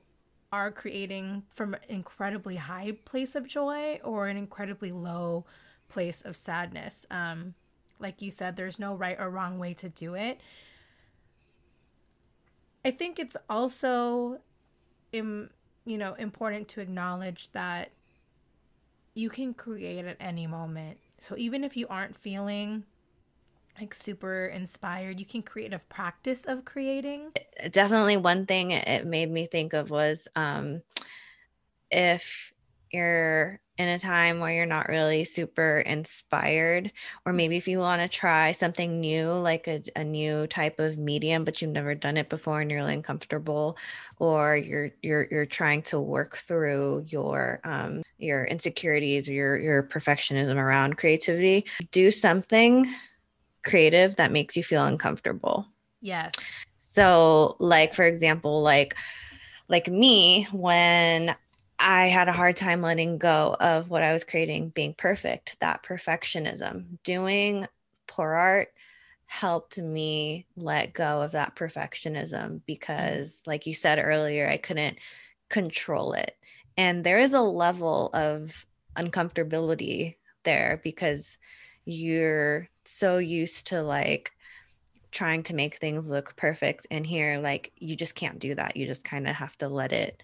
are 0.52 0.72
creating 0.72 1.44
from 1.50 1.74
an 1.74 1.80
incredibly 1.90 2.58
high 2.58 2.96
place 3.06 3.36
of 3.36 3.48
joy 3.48 4.00
or 4.04 4.28
an 4.28 4.38
incredibly 4.38 4.92
low 4.92 5.46
place 5.90 6.22
of 6.22 6.38
sadness. 6.38 7.06
Um, 7.10 7.56
like 8.00 8.22
you 8.22 8.30
said, 8.30 8.56
there's 8.56 8.78
no 8.78 8.96
right 8.96 9.18
or 9.20 9.30
wrong 9.30 9.58
way 9.58 9.74
to 9.76 9.90
do 9.90 10.14
it. 10.14 10.40
I 12.86 12.92
think 12.92 13.18
it's 13.18 13.38
also, 13.50 14.40
Im, 15.12 15.50
you 15.86 15.98
know, 15.98 16.14
important 16.16 16.68
to 16.70 16.82
acknowledge 16.82 17.52
that 17.54 17.92
you 19.14 19.30
can 19.30 19.54
create 19.54 20.06
at 20.06 20.18
any 20.20 20.48
moment. 20.48 20.98
So 21.20 21.36
even 21.38 21.64
if 21.64 21.78
you 21.78 21.88
aren't 21.88 22.16
feeling 22.16 22.84
like 23.80 23.94
super 23.94 24.46
inspired, 24.46 25.20
you 25.20 25.26
can 25.26 25.42
create 25.42 25.74
a 25.74 25.80
practice 25.80 26.46
of 26.46 26.66
creating. 26.66 27.32
Definitely 27.72 28.18
one 28.18 28.46
thing 28.46 28.72
it 28.72 29.06
made 29.06 29.32
me 29.32 29.46
think 29.46 29.74
of 29.74 29.90
was 29.90 30.28
um 30.36 30.82
if 31.92 32.53
you're 32.94 33.60
in 33.80 33.88
a 33.88 33.98
time 33.98 34.40
where 34.40 34.54
you're 34.54 34.68
not 34.68 34.88
really 34.88 35.24
super 35.24 35.80
inspired 35.80 36.92
or 37.26 37.34
maybe 37.34 37.58
if 37.58 37.68
you 37.68 37.80
want 37.80 38.00
to 38.02 38.08
try 38.08 38.52
something 38.52 39.00
new 39.00 39.32
like 39.32 39.68
a, 39.68 39.82
a 39.96 40.04
new 40.04 40.46
type 40.46 40.78
of 40.78 40.98
medium 40.98 41.44
but 41.44 41.60
you've 41.60 41.72
never 41.72 41.96
done 41.96 42.16
it 42.16 42.30
before 42.30 42.62
and 42.62 42.70
you're 42.70 42.82
really 42.82 42.94
uncomfortable 42.94 43.76
or 44.20 44.56
you're 44.56 44.92
you're 45.02 45.28
you're 45.32 45.46
trying 45.48 45.82
to 45.82 46.00
work 46.00 46.38
through 46.38 47.04
your 47.08 47.60
um 47.64 48.04
your 48.20 48.46
insecurities 48.46 49.28
or 49.28 49.34
your 49.34 49.58
your 49.58 49.84
perfectionism 49.84 50.56
around 50.56 50.96
creativity 50.96 51.66
do 51.90 52.12
something 52.12 52.94
creative 53.64 54.18
that 54.18 54.32
makes 54.32 54.56
you 54.56 54.64
feel 54.64 54.86
uncomfortable. 54.86 55.66
Yes. 56.02 56.34
So 56.82 57.56
like 57.60 57.94
for 57.94 58.06
example 58.06 58.62
like 58.62 58.96
like 59.68 59.88
me 59.88 60.48
when 60.52 61.36
I 61.86 62.08
had 62.08 62.30
a 62.30 62.34
hard 62.34 62.56
time 62.56 62.82
letting 62.82 63.18
go 63.18 63.58
of 63.60 63.90
what 63.90 64.04
I 64.04 64.14
was 64.14 64.24
creating 64.24 64.70
being 64.70 64.94
perfect, 64.94 65.60
that 65.60 65.84
perfectionism. 65.84 66.86
Doing 67.04 67.68
pour 68.08 68.36
art 68.36 68.70
helped 69.26 69.78
me 69.78 70.46
let 70.56 70.94
go 70.94 71.22
of 71.22 71.34
that 71.34 71.58
perfectionism 71.58 72.62
because, 72.66 73.44
like 73.46 73.68
you 73.68 73.74
said 73.74 74.00
earlier, 74.00 74.48
I 74.48 74.56
couldn't 74.56 74.98
control 75.50 76.14
it. 76.14 76.38
And 76.78 77.04
there 77.04 77.20
is 77.20 77.34
a 77.34 77.42
level 77.42 78.10
of 78.14 78.66
uncomfortability 78.96 80.16
there 80.44 80.80
because 80.86 81.38
you're 81.84 82.70
so 82.86 83.18
used 83.18 83.68
to 83.68 83.84
like 83.84 84.32
trying 85.12 85.44
to 85.44 85.54
make 85.54 85.80
things 85.80 86.10
look 86.10 86.38
perfect. 86.38 86.88
And 86.90 87.06
here, 87.06 87.40
like, 87.40 87.74
you 87.78 87.98
just 87.98 88.16
can't 88.16 88.40
do 88.40 88.56
that. 88.56 88.78
You 88.78 88.86
just 88.86 89.04
kind 89.04 89.28
of 89.28 89.36
have 89.36 89.58
to 89.58 89.68
let 89.68 89.92
it 89.92 90.24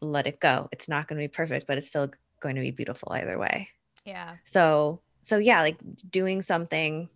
let 0.00 0.26
it 0.26 0.40
go. 0.40 0.68
It's 0.72 0.88
not 0.88 1.08
going 1.08 1.18
to 1.18 1.24
be 1.24 1.28
perfect, 1.28 1.66
but 1.66 1.78
it's 1.78 1.88
still 1.88 2.10
going 2.40 2.56
to 2.56 2.62
be 2.62 2.70
beautiful 2.70 3.12
either 3.12 3.38
way. 3.38 3.68
Yeah. 4.04 4.36
So, 4.44 5.00
so 5.22 5.38
yeah, 5.38 5.60
like 5.60 5.78
doing 6.10 6.42
something 6.42 7.08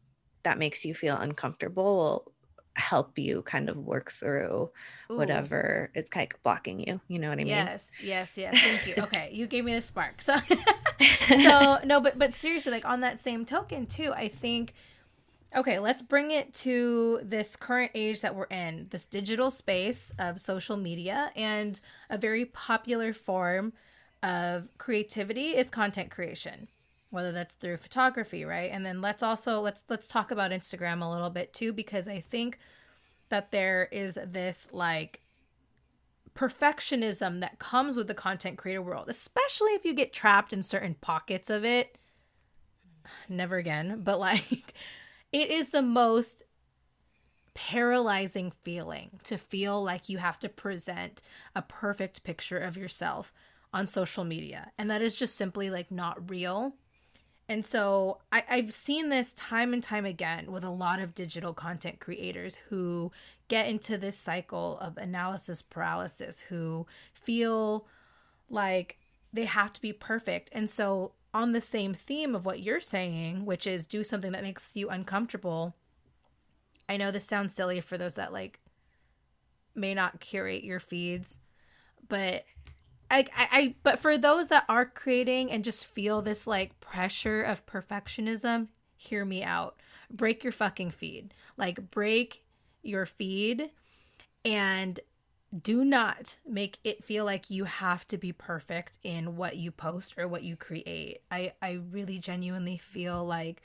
that 0.43 0.59
makes 0.59 0.85
you 0.85 0.95
feel 0.95 1.17
uncomfortable 1.17 1.97
will 1.97 2.33
help 2.77 3.19
you 3.19 3.43
kind 3.43 3.69
of 3.69 3.77
work 3.77 4.11
through 4.11 4.71
Ooh. 5.11 5.17
whatever 5.17 5.91
is 5.95 6.09
kind 6.09 6.31
of 6.33 6.43
blocking 6.43 6.81
you. 6.81 7.01
You 7.09 7.19
know 7.19 7.29
what 7.29 7.35
I 7.39 7.45
mean? 7.45 7.49
Yes, 7.49 7.93
yes, 8.03 8.37
yes. 8.37 8.59
Thank 8.59 8.87
you. 8.87 8.95
Okay, 9.05 9.31
you 9.33 9.47
gave 9.47 9.65
me 9.65 9.75
a 9.75 9.81
spark. 9.81 10.21
So, 10.23 10.37
so 11.29 11.79
no, 11.85 12.01
but 12.01 12.19
but 12.19 12.33
seriously, 12.33 12.73
like 12.73 12.85
on 12.85 13.01
that 13.01 13.19
same 13.19 13.45
token 13.45 13.87
too, 13.87 14.13
I 14.15 14.29
think 14.29 14.75
Okay, 15.57 15.79
let's 15.79 16.03
bring 16.03 16.33
it 16.33 16.53
to 16.55 17.21
this 17.23 17.55
current 17.55 17.93
age 17.95 18.23
that 18.23 18.35
we're 18.35 18.45
in, 18.47 18.89
this 18.91 19.07
digital 19.07 19.53
space 19.53 20.13
of 20.19 20.41
social 20.41 20.77
media, 20.77 21.31
and 21.37 21.81
a 22.11 22.19
very 22.19 22.45
popular 22.45 23.13
form 23.13 23.73
of 24.23 24.69
creativity 24.79 25.51
is 25.51 25.71
content 25.71 26.11
creation 26.11 26.69
whether 27.15 27.31
that's 27.31 27.55
through 27.55 27.77
photography 27.77 28.45
right? 28.45 28.71
And 28.73 28.85
then 28.85 29.01
let's 29.01 29.23
also 29.23 29.61
let's 29.61 29.85
let's 29.89 30.09
talk 30.09 30.31
about 30.31 30.51
instagram 30.51 31.01
a 31.01 31.11
little 31.11 31.31
bit 31.31 31.53
too 31.55 31.73
because 31.73 32.09
i 32.09 32.21
think 32.21 32.59
that 33.29 33.53
there 33.53 33.89
is 33.93 34.19
this 34.27 34.69
like 34.73 35.23
perfectionism 36.35 37.41
that 37.41 37.61
comes 37.61 37.97
with 37.97 38.09
the 38.09 38.15
content 38.15 38.59
creator 38.59 38.83
world 38.83 39.09
especially 39.09 39.71
if 39.71 39.85
you 39.85 39.95
get 39.95 40.13
trapped 40.13 40.53
in 40.53 40.63
certain 40.63 40.95
pockets 41.01 41.49
of 41.49 41.65
it. 41.65 41.97
Never 43.29 43.59
again 43.59 44.01
but 44.03 44.19
like 44.29 44.75
it 45.35 45.51
is 45.51 45.71
the 45.71 45.83
most 45.83 46.45
paralyzing 47.55 48.53
feeling 48.63 49.19
to 49.25 49.37
feel 49.37 49.83
like 49.83 50.09
you 50.09 50.19
have 50.19 50.39
to 50.39 50.49
present 50.49 51.21
a 51.57 51.63
perfect 51.63 52.23
picture 52.23 52.59
of 52.59 52.77
yourself 52.77 53.33
on 53.73 53.89
social 53.89 54.23
media. 54.23 54.71
And 54.79 54.89
that 54.91 55.03
is 55.03 55.17
just 55.17 55.35
simply 55.35 55.71
like 55.71 55.91
not 55.91 56.31
real. 56.31 56.77
And 57.49 57.67
so 57.67 58.19
I, 58.31 58.45
I've 58.49 58.73
seen 58.73 59.09
this 59.09 59.33
time 59.33 59.73
and 59.73 59.83
time 59.83 60.07
again 60.07 60.53
with 60.53 60.63
a 60.63 60.71
lot 60.71 61.01
of 61.01 61.17
digital 61.17 61.53
content 61.53 61.99
creators 61.99 62.59
who 62.69 63.11
get 63.49 63.67
into 63.67 63.99
this 63.99 64.17
cycle 64.17 64.79
of 64.81 64.97
analysis 64.97 65.63
paralysis, 65.63 66.43
who 66.43 66.87
feel 67.13 67.89
like 68.49 68.99
they 69.33 69.47
have 69.47 69.73
to 69.73 69.81
be 69.81 69.93
perfect. 69.93 70.49
And 70.53 70.71
so, 70.71 71.11
on 71.35 71.53
the 71.53 71.61
same 71.61 71.93
theme 71.93 72.35
of 72.35 72.47
what 72.47 72.61
you're 72.61 72.81
saying, 72.81 73.45
which 73.45 73.67
is 73.67 73.87
do 73.87 74.05
something 74.05 74.33
that 74.33 74.45
makes 74.45 74.77
you 74.77 74.89
uncomfortable, 74.89 75.75
I 76.89 76.97
know 76.97 77.11
this 77.11 77.27
sounds 77.27 77.53
silly 77.53 77.81
for 77.81 77.99
those 77.99 78.15
that 78.15 78.33
like 78.33 78.61
may 79.75 79.95
not 79.95 80.21
curate 80.21 80.63
your 80.63 80.81
feeds, 80.81 81.39
but 82.09 82.45
I, 83.11 83.27
I, 83.37 83.49
I 83.51 83.75
but 83.83 83.99
for 83.99 84.17
those 84.17 84.49
that 84.49 84.65
are 84.69 84.87
creating 84.87 85.51
and 85.51 85.65
just 85.65 85.85
feel 85.85 86.23
this 86.23 86.47
like 86.47 86.79
pressure 86.81 87.43
of 87.43 87.67
perfectionism, 87.67 88.69
hear 88.97 89.25
me 89.25 89.43
out. 89.43 89.81
Break 90.11 90.45
your 90.45 90.53
fucking 90.53 90.91
feed. 90.91 91.35
Like 91.57 91.91
break 91.91 92.45
your 92.83 93.07
feed 93.07 93.71
and 94.45 95.01
do 95.63 95.85
not 95.85 96.39
make 96.47 96.79
it 96.85 97.05
feel 97.05 97.25
like 97.25 97.51
you 97.51 97.65
have 97.65 98.07
to 98.09 98.19
be 98.19 98.33
perfect 98.33 98.99
in 99.03 99.37
what 99.37 99.57
you 99.57 99.71
post 99.71 100.19
or 100.19 100.27
what 100.27 100.43
you 100.43 100.57
create. 100.57 101.21
I, 101.31 101.53
I 101.63 101.81
really 101.91 102.19
genuinely 102.19 102.77
feel 102.77 103.25
like, 103.25 103.63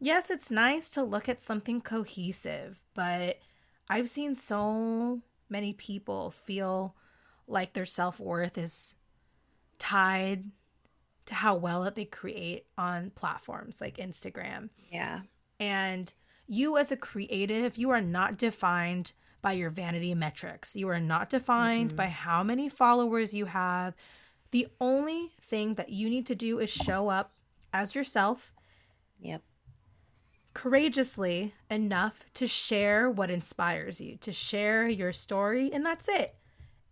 yes, 0.00 0.30
it's 0.30 0.50
nice 0.50 0.88
to 0.90 1.02
look 1.02 1.28
at 1.28 1.40
something 1.40 1.80
cohesive, 1.80 2.80
but 2.94 3.38
I've 3.88 4.10
seen 4.10 4.34
so 4.34 5.20
many 5.48 5.72
people 5.72 6.30
feel 6.30 6.96
like 7.46 7.74
their 7.74 7.86
self 7.86 8.18
worth 8.18 8.58
is 8.58 8.94
tied 9.78 10.50
to 11.26 11.34
how 11.34 11.54
well 11.54 11.84
that 11.84 11.94
they 11.94 12.04
create 12.04 12.66
on 12.76 13.10
platforms 13.10 13.80
like 13.80 13.98
Instagram. 13.98 14.70
Yeah. 14.90 15.20
And 15.60 16.12
you, 16.46 16.76
as 16.76 16.90
a 16.90 16.96
creative, 16.96 17.78
you 17.78 17.90
are 17.90 18.00
not 18.00 18.36
defined 18.36 19.12
by 19.44 19.52
your 19.52 19.68
vanity 19.68 20.14
metrics. 20.14 20.74
You 20.74 20.88
are 20.88 20.98
not 20.98 21.28
defined 21.28 21.90
mm-hmm. 21.90 21.96
by 21.98 22.06
how 22.06 22.42
many 22.42 22.70
followers 22.70 23.34
you 23.34 23.44
have. 23.44 23.94
The 24.52 24.68
only 24.80 25.32
thing 25.38 25.74
that 25.74 25.90
you 25.90 26.08
need 26.08 26.24
to 26.28 26.34
do 26.34 26.58
is 26.60 26.70
show 26.70 27.10
up 27.10 27.34
as 27.70 27.94
yourself. 27.94 28.54
Yep. 29.20 29.42
Courageously 30.54 31.52
enough 31.68 32.24
to 32.32 32.46
share 32.46 33.10
what 33.10 33.30
inspires 33.30 34.00
you, 34.00 34.16
to 34.22 34.32
share 34.32 34.88
your 34.88 35.12
story, 35.12 35.70
and 35.70 35.84
that's 35.84 36.08
it. 36.08 36.36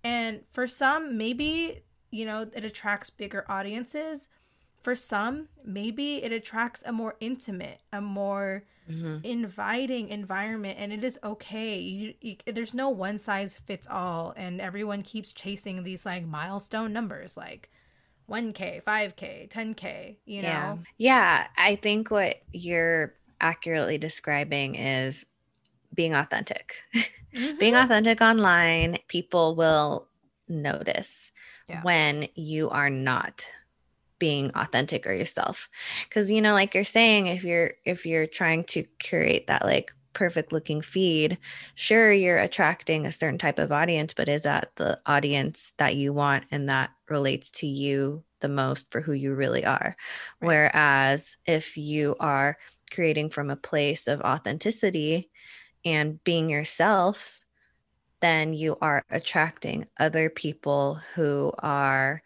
And 0.05 0.43
for 0.53 0.69
some, 0.69 1.17
maybe, 1.17 1.85
you 2.11 2.27
know, 2.27 2.51
it 2.53 2.67
attracts 2.67 3.09
bigger 3.09 3.47
audiences. 3.49 4.29
For 4.83 4.97
some, 4.97 5.49
maybe 5.65 6.23
it 6.23 6.33
attracts 6.33 6.83
a 6.85 6.93
more 6.93 7.17
intimate, 7.21 7.81
a 7.93 8.01
more 8.01 8.65
mm-hmm. 8.91 9.19
inviting 9.25 10.09
environment 10.09 10.77
and 10.79 10.93
it 10.93 11.05
is 11.05 11.19
okay 11.23 11.79
you, 11.79 12.15
you, 12.21 12.37
there's 12.47 12.75
no 12.75 12.89
one 12.89 13.19
size 13.19 13.57
fits 13.57 13.87
all 13.91 14.33
and 14.37 14.61
everyone 14.61 15.03
keeps 15.03 15.33
chasing 15.33 15.83
these 15.83 16.05
like 16.05 16.25
milestone 16.25 16.93
numbers 16.93 17.37
like 17.37 17.71
1k 18.31 18.83
5k 18.83 19.49
10k 19.49 20.17
you 20.25 20.43
know 20.43 20.49
yeah, 20.49 20.77
yeah 20.99 21.47
i 21.57 21.77
think 21.77 22.11
what 22.11 22.37
you're 22.53 23.15
accurately 23.41 23.99
describing 23.99 24.75
is 24.77 25.27
being 25.95 26.15
authentic 26.15 26.77
mm-hmm. 26.95 27.59
being 27.59 27.75
authentic 27.75 28.21
online 28.21 28.97
people 29.09 29.55
will 29.55 30.07
notice 30.49 31.33
yeah. 31.69 31.83
when 31.83 32.29
you 32.35 32.71
are 32.71 32.91
not 32.91 33.47
being 34.23 34.53
authentic 34.55 35.05
or 35.05 35.13
yourself 35.13 35.69
because 36.09 36.31
you 36.31 36.41
know 36.41 36.53
like 36.53 36.77
you're 36.77 36.85
saying 36.85 37.27
if 37.27 37.43
you're 37.43 37.73
if 37.85 38.07
you're 38.07 38.29
trying 38.29 38.63
to 38.63 38.85
curate 39.01 39.49
that 39.49 39.65
like 39.65 39.93
perfect 40.13 40.53
looking 40.53 40.81
feed 40.81 41.37
sure 41.75 42.13
you're 42.13 42.39
attracting 42.39 43.05
a 43.05 43.11
certain 43.11 43.37
type 43.37 43.59
of 43.59 43.73
audience 43.73 44.15
but 44.15 44.29
is 44.29 44.45
that 44.45 44.71
the 44.77 44.97
audience 45.07 45.73
that 45.77 45.97
you 45.97 46.13
want 46.13 46.45
and 46.53 46.69
that 46.69 46.91
relates 47.11 47.51
to 47.51 47.67
you 47.67 48.23
the 48.39 48.49
most 48.49 48.89
for 48.93 49.01
who 49.01 49.13
you 49.13 49.35
really 49.35 49.65
are 49.65 49.97
right. 50.41 50.47
whereas 50.47 51.37
if 51.45 51.77
you 51.77 52.15
are 52.21 52.57
creating 52.93 53.29
from 53.29 53.51
a 53.51 53.57
place 53.57 54.07
of 54.07 54.21
authenticity 54.21 55.29
and 55.85 56.23
being 56.23 56.49
yourself 56.49 57.41
then 58.21 58.53
you 58.53 58.77
are 58.81 59.03
attracting 59.11 59.85
other 59.99 60.31
people 60.31 61.01
who 61.17 61.53
are 61.59 62.23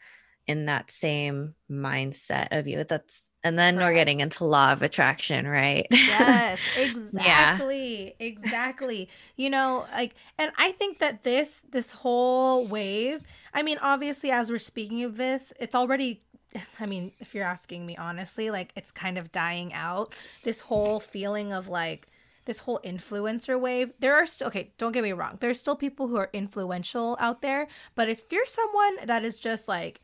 in 0.47 0.67
that 0.67 0.91
same 0.91 1.55
mindset 1.71 2.49
of 2.51 2.67
you. 2.67 2.85
That's 2.85 3.31
and 3.47 3.57
then 3.57 3.77
we're 3.77 3.95
getting 3.95 4.19
into 4.19 4.45
law 4.45 4.73
of 4.73 4.83
attraction, 4.83 5.47
right? 5.47 5.87
Yes, 5.91 6.59
exactly. 6.77 8.17
yeah. 8.19 8.27
Exactly. 8.27 9.09
You 9.37 9.51
know, 9.51 9.87
like 9.93 10.15
and 10.37 10.51
I 10.59 10.73
think 10.73 10.99
that 10.99 11.23
this 11.23 11.63
this 11.71 11.93
whole 11.93 12.67
wave, 12.67 13.21
I 13.55 13.63
mean, 13.63 13.79
obviously 13.81 14.31
as 14.31 14.51
we're 14.51 14.59
speaking 14.59 15.05
of 15.05 15.17
this, 15.17 15.53
it's 15.61 15.77
already 15.77 16.23
I 16.81 16.87
mean, 16.87 17.13
if 17.21 17.35
you're 17.35 17.45
asking 17.45 17.87
me 17.87 17.97
honestly, 17.97 18.51
like 18.51 18.73
it's 18.75 18.91
kind 18.91 19.17
of 19.17 19.31
dying 19.31 19.73
out. 19.73 20.13
This 20.43 20.61
whole 20.63 20.99
feeling 20.99 21.53
of 21.53 21.69
like 21.69 22.09
this 22.47 22.61
whole 22.61 22.81
influencer 22.85 23.61
wave. 23.61 23.93
There 23.99 24.15
are 24.15 24.27
still 24.27 24.49
okay, 24.49 24.73
don't 24.79 24.93
get 24.93 25.03
me 25.03 25.13
wrong. 25.13 25.37
There's 25.41 25.61
still 25.61 25.77
people 25.77 26.09
who 26.09 26.17
are 26.17 26.31
influential 26.33 27.17
out 27.21 27.43
there, 27.43 27.69
but 27.95 28.09
if 28.09 28.25
you're 28.33 28.47
someone 28.47 28.97
that 29.05 29.25
is 29.25 29.39
just 29.39 29.69
like 29.69 30.01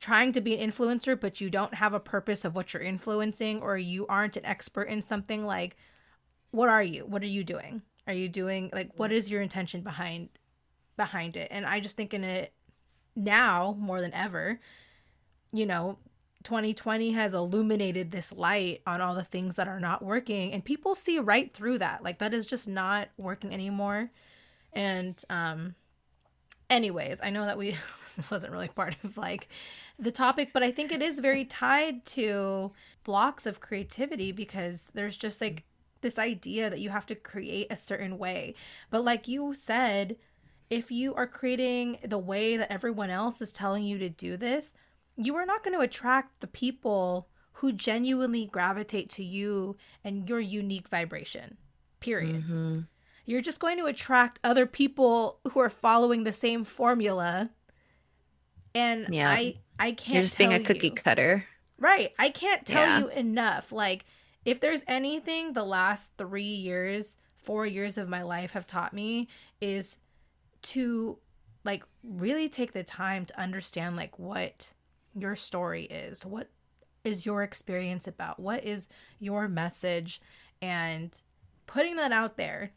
trying 0.00 0.32
to 0.32 0.40
be 0.40 0.56
an 0.56 0.70
influencer 0.70 1.18
but 1.18 1.40
you 1.40 1.50
don't 1.50 1.74
have 1.74 1.94
a 1.94 2.00
purpose 2.00 2.44
of 2.44 2.54
what 2.54 2.72
you're 2.72 2.82
influencing 2.82 3.60
or 3.62 3.76
you 3.76 4.06
aren't 4.08 4.36
an 4.36 4.44
expert 4.44 4.84
in 4.84 5.02
something 5.02 5.44
like 5.44 5.76
what 6.50 6.68
are 6.68 6.82
you? 6.82 7.04
What 7.04 7.22
are 7.22 7.26
you 7.26 7.44
doing? 7.44 7.82
Are 8.06 8.14
you 8.14 8.28
doing 8.28 8.70
like 8.72 8.90
what 8.96 9.12
is 9.12 9.30
your 9.30 9.42
intention 9.42 9.82
behind 9.82 10.28
behind 10.96 11.36
it? 11.36 11.48
And 11.50 11.66
i 11.66 11.80
just 11.80 11.96
think 11.96 12.14
in 12.14 12.24
it 12.24 12.52
now 13.14 13.74
more 13.78 14.00
than 14.00 14.12
ever 14.12 14.60
you 15.52 15.64
know 15.64 15.96
2020 16.42 17.12
has 17.12 17.32
illuminated 17.32 18.10
this 18.10 18.30
light 18.30 18.82
on 18.86 19.00
all 19.00 19.14
the 19.14 19.24
things 19.24 19.56
that 19.56 19.66
are 19.66 19.80
not 19.80 20.04
working 20.04 20.52
and 20.52 20.64
people 20.64 20.94
see 20.94 21.18
right 21.18 21.52
through 21.52 21.78
that. 21.78 22.02
Like 22.02 22.18
that 22.18 22.34
is 22.34 22.46
just 22.46 22.68
not 22.68 23.08
working 23.16 23.52
anymore. 23.52 24.10
And 24.72 25.20
um 25.30 25.74
anyways 26.68 27.20
i 27.22 27.30
know 27.30 27.44
that 27.44 27.58
we 27.58 27.76
wasn't 28.30 28.52
really 28.52 28.68
part 28.68 28.96
of 29.04 29.16
like 29.16 29.48
the 29.98 30.10
topic, 30.10 30.50
but 30.52 30.62
I 30.62 30.70
think 30.70 30.92
it 30.92 31.02
is 31.02 31.18
very 31.18 31.44
tied 31.44 32.04
to 32.06 32.72
blocks 33.04 33.46
of 33.46 33.60
creativity 33.60 34.32
because 34.32 34.90
there's 34.94 35.16
just 35.16 35.40
like 35.40 35.64
this 36.00 36.18
idea 36.18 36.68
that 36.68 36.80
you 36.80 36.90
have 36.90 37.06
to 37.06 37.14
create 37.14 37.68
a 37.70 37.76
certain 37.76 38.18
way. 38.18 38.54
But 38.90 39.04
like 39.04 39.26
you 39.26 39.54
said, 39.54 40.16
if 40.68 40.90
you 40.90 41.14
are 41.14 41.26
creating 41.26 41.98
the 42.04 42.18
way 42.18 42.56
that 42.56 42.72
everyone 42.72 43.10
else 43.10 43.40
is 43.40 43.52
telling 43.52 43.84
you 43.84 43.98
to 43.98 44.08
do 44.08 44.36
this, 44.36 44.74
you 45.16 45.34
are 45.36 45.46
not 45.46 45.64
going 45.64 45.74
to 45.74 45.82
attract 45.82 46.40
the 46.40 46.46
people 46.46 47.28
who 47.52 47.72
genuinely 47.72 48.46
gravitate 48.46 49.08
to 49.08 49.24
you 49.24 49.76
and 50.04 50.28
your 50.28 50.40
unique 50.40 50.88
vibration. 50.88 51.56
Period. 52.00 52.44
Mm-hmm. 52.44 52.80
You're 53.24 53.40
just 53.40 53.60
going 53.60 53.78
to 53.78 53.86
attract 53.86 54.38
other 54.44 54.66
people 54.66 55.40
who 55.52 55.60
are 55.60 55.70
following 55.70 56.24
the 56.24 56.32
same 56.32 56.64
formula. 56.64 57.50
And 58.74 59.08
yeah. 59.12 59.30
I 59.30 59.56
I 59.78 59.92
can't. 59.92 60.14
You're 60.14 60.22
just 60.22 60.38
being 60.38 60.54
a 60.54 60.60
cookie 60.60 60.88
you. 60.88 60.94
cutter. 60.94 61.44
Right. 61.78 62.12
I 62.18 62.30
can't 62.30 62.64
tell 62.64 62.86
yeah. 62.86 62.98
you 63.00 63.08
enough. 63.08 63.72
Like, 63.72 64.06
if 64.44 64.60
there's 64.60 64.84
anything 64.86 65.52
the 65.52 65.64
last 65.64 66.12
three 66.16 66.42
years, 66.42 67.18
four 67.36 67.66
years 67.66 67.98
of 67.98 68.08
my 68.08 68.22
life 68.22 68.52
have 68.52 68.66
taught 68.66 68.92
me 68.92 69.28
is 69.60 69.98
to 70.62 71.18
like 71.64 71.84
really 72.02 72.48
take 72.48 72.72
the 72.72 72.84
time 72.84 73.24
to 73.26 73.40
understand 73.40 73.96
like 73.96 74.18
what 74.18 74.72
your 75.14 75.36
story 75.36 75.84
is, 75.84 76.24
what 76.24 76.48
is 77.04 77.26
your 77.26 77.42
experience 77.42 78.06
about, 78.06 78.40
what 78.40 78.64
is 78.64 78.88
your 79.18 79.48
message, 79.48 80.20
and 80.62 81.20
putting 81.66 81.96
that 81.96 82.12
out 82.12 82.36
there, 82.36 82.72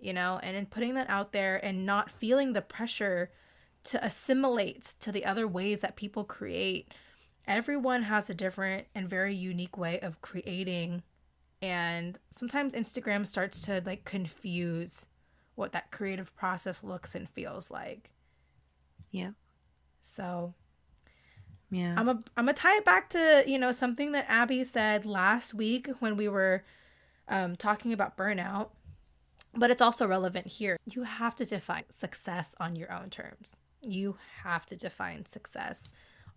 you 0.00 0.12
know, 0.12 0.38
and 0.42 0.56
in 0.56 0.66
putting 0.66 0.94
that 0.94 1.08
out 1.10 1.32
there 1.32 1.62
and 1.64 1.84
not 1.84 2.10
feeling 2.10 2.52
the 2.52 2.62
pressure 2.62 3.30
to 3.88 4.04
assimilate 4.04 4.94
to 5.00 5.12
the 5.12 5.24
other 5.24 5.46
ways 5.46 5.80
that 5.80 5.96
people 5.96 6.24
create. 6.24 6.92
Everyone 7.46 8.02
has 8.02 8.28
a 8.28 8.34
different 8.34 8.86
and 8.94 9.08
very 9.08 9.34
unique 9.34 9.76
way 9.78 9.98
of 10.00 10.20
creating. 10.20 11.02
And 11.62 12.18
sometimes 12.30 12.74
Instagram 12.74 13.26
starts 13.26 13.60
to 13.62 13.82
like 13.84 14.04
confuse 14.04 15.06
what 15.54 15.72
that 15.72 15.90
creative 15.90 16.34
process 16.36 16.84
looks 16.84 17.14
and 17.14 17.28
feels 17.28 17.70
like. 17.70 18.10
Yeah. 19.10 19.30
So 20.02 20.54
yeah. 21.70 21.94
I'm 21.96 22.08
a 22.08 22.22
I'm 22.36 22.44
gonna 22.44 22.52
tie 22.52 22.76
it 22.76 22.84
back 22.84 23.10
to, 23.10 23.44
you 23.46 23.58
know, 23.58 23.72
something 23.72 24.12
that 24.12 24.26
Abby 24.28 24.64
said 24.64 25.06
last 25.06 25.54
week 25.54 25.88
when 26.00 26.16
we 26.16 26.28
were 26.28 26.64
um 27.28 27.56
talking 27.56 27.92
about 27.92 28.16
burnout 28.16 28.70
but 29.54 29.70
it's 29.70 29.82
also 29.82 30.06
relevant 30.06 30.46
here. 30.46 30.76
You 30.84 31.02
have 31.02 31.34
to 31.36 31.44
define 31.44 31.84
success 31.90 32.54
on 32.60 32.76
your 32.76 32.92
own 32.92 33.10
terms. 33.10 33.56
You 33.80 34.16
have 34.42 34.66
to 34.66 34.76
define 34.76 35.26
success 35.26 35.90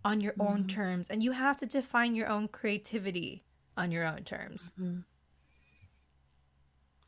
on 0.04 0.20
your 0.20 0.32
mm-hmm. 0.32 0.52
own 0.52 0.66
terms, 0.66 1.08
and 1.10 1.22
you 1.22 1.32
have 1.32 1.56
to 1.58 1.66
define 1.66 2.14
your 2.14 2.28
own 2.28 2.48
creativity 2.48 3.44
on 3.76 3.90
your 3.90 4.04
own 4.04 4.24
terms. 4.24 4.72
Mm-hmm. 4.80 5.00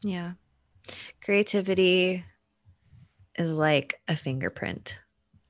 Yeah. 0.09 0.33
Creativity 1.23 2.25
is 3.37 3.51
like 3.51 4.01
a 4.07 4.17
fingerprint. 4.17 5.01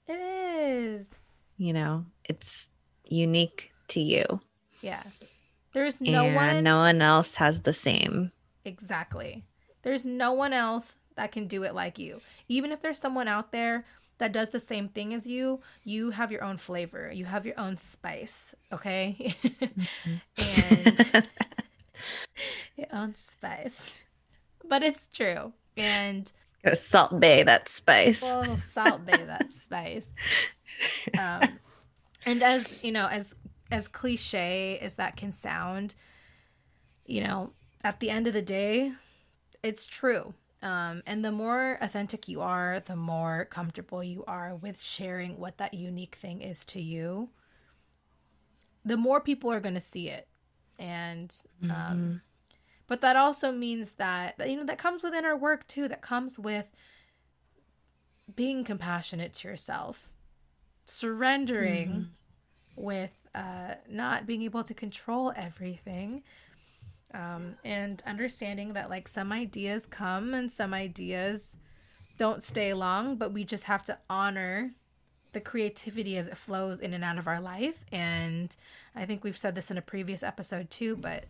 It 0.07 0.21
is. 0.21 1.15
You 1.57 1.73
know, 1.73 2.07
it's 2.25 2.69
unique 3.05 3.73
to 3.89 4.01
you. 4.01 4.25
Yeah. 4.81 5.03
There's 5.73 6.01
no 6.01 6.27
and 6.27 6.37
one 6.37 6.65
no 6.65 6.79
one 6.79 7.03
else 7.03 7.35
has 7.37 7.61
the 7.61 7.73
same. 7.73 8.31
Exactly. 8.65 9.45
There's 9.83 10.07
no 10.07 10.33
one 10.33 10.53
else 10.53 10.97
that 11.17 11.33
can 11.33 11.47
do 11.47 11.65
it 11.65 11.75
like 11.75 11.99
you. 11.99 12.21
Even 12.49 12.73
if 12.73 12.81
there's 12.81 12.99
someone 12.99 13.29
out 13.29 13.53
there 13.53 13.85
that 14.25 14.33
does 14.33 14.49
the 14.49 14.59
same 14.59 14.89
thing 14.89 15.13
as 15.13 15.27
you, 15.27 15.61
you 15.85 16.09
have 16.09 16.33
your 16.33 16.43
own 16.43 16.57
flavor. 16.57 17.13
You 17.13 17.27
have 17.27 17.45
your 17.45 17.61
own 17.61 17.77
spice, 17.77 18.55
okay? 18.73 19.35
Mm-hmm. 19.45 20.15
and 21.15 21.29
your 22.75 22.87
own 22.91 23.15
spice. 23.15 24.01
But 24.67 24.83
it's 24.83 25.09
true. 25.09 25.53
And 25.77 26.33
Go 26.65 26.73
Salt 26.73 27.21
Bae 27.21 27.43
that 27.43 27.69
spice. 27.69 28.23
Well, 28.23 28.57
Salt 28.57 29.05
Bae 29.05 29.25
that 29.27 29.53
spice. 29.53 30.15
Um, 31.19 31.61
and 32.27 32.43
as 32.43 32.83
you 32.83 32.91
know, 32.91 33.07
as 33.07 33.37
as 33.71 33.87
cliche 33.87 34.79
as 34.81 34.95
that 34.95 35.15
can 35.17 35.31
sound, 35.31 35.95
you 37.07 37.23
know, 37.23 37.53
at 37.85 38.01
the 38.01 38.11
end 38.11 38.27
of 38.27 38.33
the 38.33 38.43
day, 38.43 38.93
it's 39.63 39.87
true. 39.87 40.35
Um, 40.65 41.03
and 41.07 41.23
the 41.23 41.31
more 41.31 41.77
authentic 41.83 42.27
you 42.27 42.41
are, 42.41 42.81
the 42.81 42.97
more 42.97 43.45
comfortable 43.45 44.03
you 44.03 44.25
are 44.27 44.57
with 44.57 44.81
sharing 44.81 45.39
what 45.39 45.59
that 45.59 45.75
unique 45.75 46.15
thing 46.15 46.41
is 46.41 46.65
to 46.67 46.81
you, 46.81 47.29
the 48.83 48.97
more 48.97 49.21
people 49.21 49.53
are 49.53 49.61
going 49.61 49.75
to 49.75 49.81
see 49.81 50.09
it. 50.09 50.27
And, 50.79 51.37
um, 51.65 51.69
mm-hmm. 51.71 52.15
but 52.87 53.03
that 53.03 53.15
also 53.15 53.53
means 53.53 53.93
that, 53.99 54.37
you 54.49 54.57
know, 54.57 54.65
that 54.65 54.79
comes 54.79 55.03
within 55.03 55.27
our 55.27 55.37
work 55.37 55.69
too, 55.69 55.87
that 55.89 56.01
comes 56.01 56.39
with 56.39 56.71
being 58.35 58.65
compassionate 58.65 59.35
to 59.35 59.49
yourself, 59.49 60.09
surrendering 60.87 61.89
mm-hmm. 61.89 62.83
with 62.83 63.13
uh, 63.35 63.75
not 63.87 64.27
being 64.27 64.41
able 64.41 64.65
to 64.65 64.73
control 64.73 65.31
everything 65.37 66.23
um, 67.15 67.55
and 67.65 68.03
understanding 68.07 68.73
that 68.73 68.91
like 68.91 69.09
some 69.09 69.33
ideas 69.33 69.87
come 69.87 70.35
and 70.35 70.51
some 70.51 70.75
ideas 70.75 71.57
don't 72.19 72.43
stay 72.43 72.75
long, 72.75 73.17
but 73.17 73.33
we 73.33 73.45
just 73.45 73.65
have 73.65 73.83
to 73.85 73.99
honor 74.11 74.73
the 75.33 75.41
creativity 75.41 76.17
as 76.17 76.29
it 76.29 76.37
flows 76.37 76.81
in 76.81 76.93
and 76.93 77.05
out 77.05 77.19
of 77.19 77.27
our 77.27 77.41
life. 77.41 77.85
And 77.93 78.55
I 78.95 79.07
think 79.07 79.25
we've 79.25 79.39
said 79.39 79.55
this 79.55 79.71
in 79.71 79.79
a 79.79 79.83
previous 79.83 80.23
episode 80.23 80.71
too, 80.71 80.97
but 80.97 81.25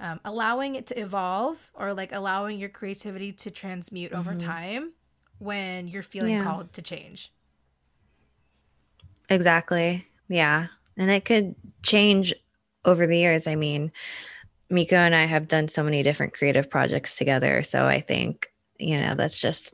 um, 0.00 0.20
allowing 0.24 0.74
it 0.74 0.86
to 0.88 1.00
evolve 1.00 1.70
or 1.74 1.92
like 1.92 2.12
allowing 2.12 2.58
your 2.58 2.68
creativity 2.68 3.32
to 3.32 3.50
transmute 3.50 4.12
mm-hmm. 4.12 4.20
over 4.20 4.38
time 4.38 4.92
when 5.38 5.88
you're 5.88 6.02
feeling 6.02 6.34
yeah. 6.34 6.42
called 6.42 6.72
to 6.72 6.82
change. 6.82 7.32
Exactly. 9.28 10.06
Yeah. 10.28 10.68
And 10.96 11.10
it 11.10 11.24
could 11.24 11.54
change 11.82 12.34
over 12.84 13.06
the 13.06 13.18
years. 13.18 13.46
I 13.46 13.54
mean, 13.54 13.92
Miko 14.74 14.96
and 14.96 15.14
I 15.14 15.24
have 15.24 15.48
done 15.48 15.68
so 15.68 15.84
many 15.84 16.02
different 16.02 16.34
creative 16.34 16.68
projects 16.68 17.16
together. 17.16 17.62
So 17.62 17.86
I 17.86 18.00
think, 18.00 18.50
you 18.78 18.98
know, 18.98 19.14
that's 19.14 19.38
just, 19.38 19.72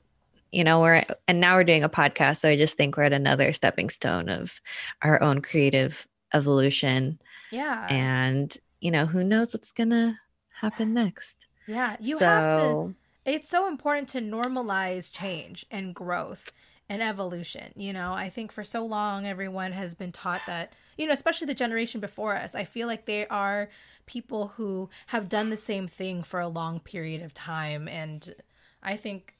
you 0.53 0.63
know, 0.63 0.81
we're, 0.81 1.03
and 1.27 1.41
now 1.41 1.57
we're 1.57 1.65
doing 1.65 1.83
a 1.83 1.89
podcast. 1.89 2.37
So 2.39 2.51
I 2.51 2.57
just 2.57 2.77
think 2.77 2.97
we're 2.97 3.05
at 3.05 3.13
another 3.13 3.53
stepping 3.55 3.89
stone 3.89 4.29
of 4.29 4.61
our 5.01 5.21
own 5.23 5.41
creative 5.41 6.07
evolution. 6.35 7.19
Yeah. 7.51 7.87
And, 7.89 8.55
you 8.81 8.91
know, 8.91 9.07
who 9.07 9.25
knows 9.25 9.55
what's 9.55 9.73
going 9.73 9.91
to 9.91 10.17
happen 10.61 10.93
next. 10.93 11.47
Yeah. 11.67 11.97
You 11.99 12.19
so, 12.19 12.27
have 12.27 12.55
to, 12.55 12.95
it's 13.25 13.49
so 13.49 13.69
important 13.69 14.09
to 14.11 14.21
normalize 14.21 15.11
change 15.11 15.65
and 15.71 15.95
growth 15.95 16.53
and 16.89 17.01
evolution. 17.03 17.73
You 17.75 17.93
know, 17.93 18.13
I 18.13 18.29
think 18.29 18.53
for 18.53 18.65
so 18.65 18.85
long, 18.85 19.27
everyone 19.27 19.73
has 19.73 19.95
been 19.95 20.13
taught 20.13 20.43
that, 20.47 20.73
you 20.99 21.07
know, 21.07 21.13
especially 21.13 21.47
the 21.47 21.55
generation 21.55 22.01
before 22.01 22.37
us, 22.37 22.55
I 22.55 22.65
feel 22.65 22.87
like 22.87 23.07
they 23.07 23.27
are 23.29 23.71
people 24.11 24.49
who 24.57 24.91
have 25.07 25.29
done 25.29 25.51
the 25.51 25.57
same 25.57 25.87
thing 25.87 26.21
for 26.21 26.41
a 26.41 26.49
long 26.49 26.81
period 26.81 27.23
of 27.23 27.33
time 27.33 27.87
and 27.87 28.35
i 28.83 28.97
think 28.97 29.37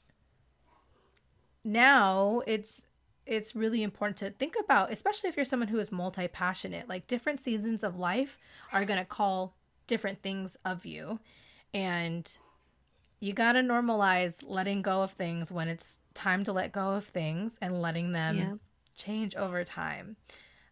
now 1.65 2.41
it's 2.47 2.85
it's 3.25 3.53
really 3.53 3.83
important 3.83 4.15
to 4.15 4.29
think 4.29 4.55
about 4.63 4.89
especially 4.89 5.29
if 5.29 5.35
you're 5.35 5.43
someone 5.43 5.67
who 5.67 5.77
is 5.77 5.91
multi-passionate 5.91 6.87
like 6.87 7.05
different 7.05 7.41
seasons 7.41 7.83
of 7.83 7.99
life 7.99 8.37
are 8.71 8.85
going 8.85 8.97
to 8.97 9.03
call 9.03 9.53
different 9.87 10.21
things 10.21 10.57
of 10.63 10.85
you 10.85 11.19
and 11.73 12.37
you 13.19 13.33
got 13.33 13.51
to 13.51 13.59
normalize 13.59 14.41
letting 14.47 14.81
go 14.81 15.01
of 15.03 15.11
things 15.11 15.51
when 15.51 15.67
it's 15.67 15.99
time 16.13 16.45
to 16.45 16.53
let 16.53 16.71
go 16.71 16.91
of 16.91 17.03
things 17.03 17.59
and 17.61 17.81
letting 17.81 18.13
them 18.13 18.37
yeah. 18.37 18.53
change 18.95 19.35
over 19.35 19.65
time 19.65 20.15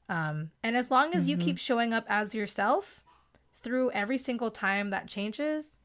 um, 0.08 0.52
and 0.64 0.78
as 0.78 0.90
long 0.90 1.14
as 1.14 1.28
mm-hmm. 1.28 1.42
you 1.42 1.46
keep 1.46 1.58
showing 1.58 1.92
up 1.92 2.06
as 2.08 2.34
yourself 2.34 3.04
through 3.64 3.92
every 3.92 4.18
single 4.18 4.52
time 4.52 4.92
that 4.92 5.08
changes, 5.08 5.78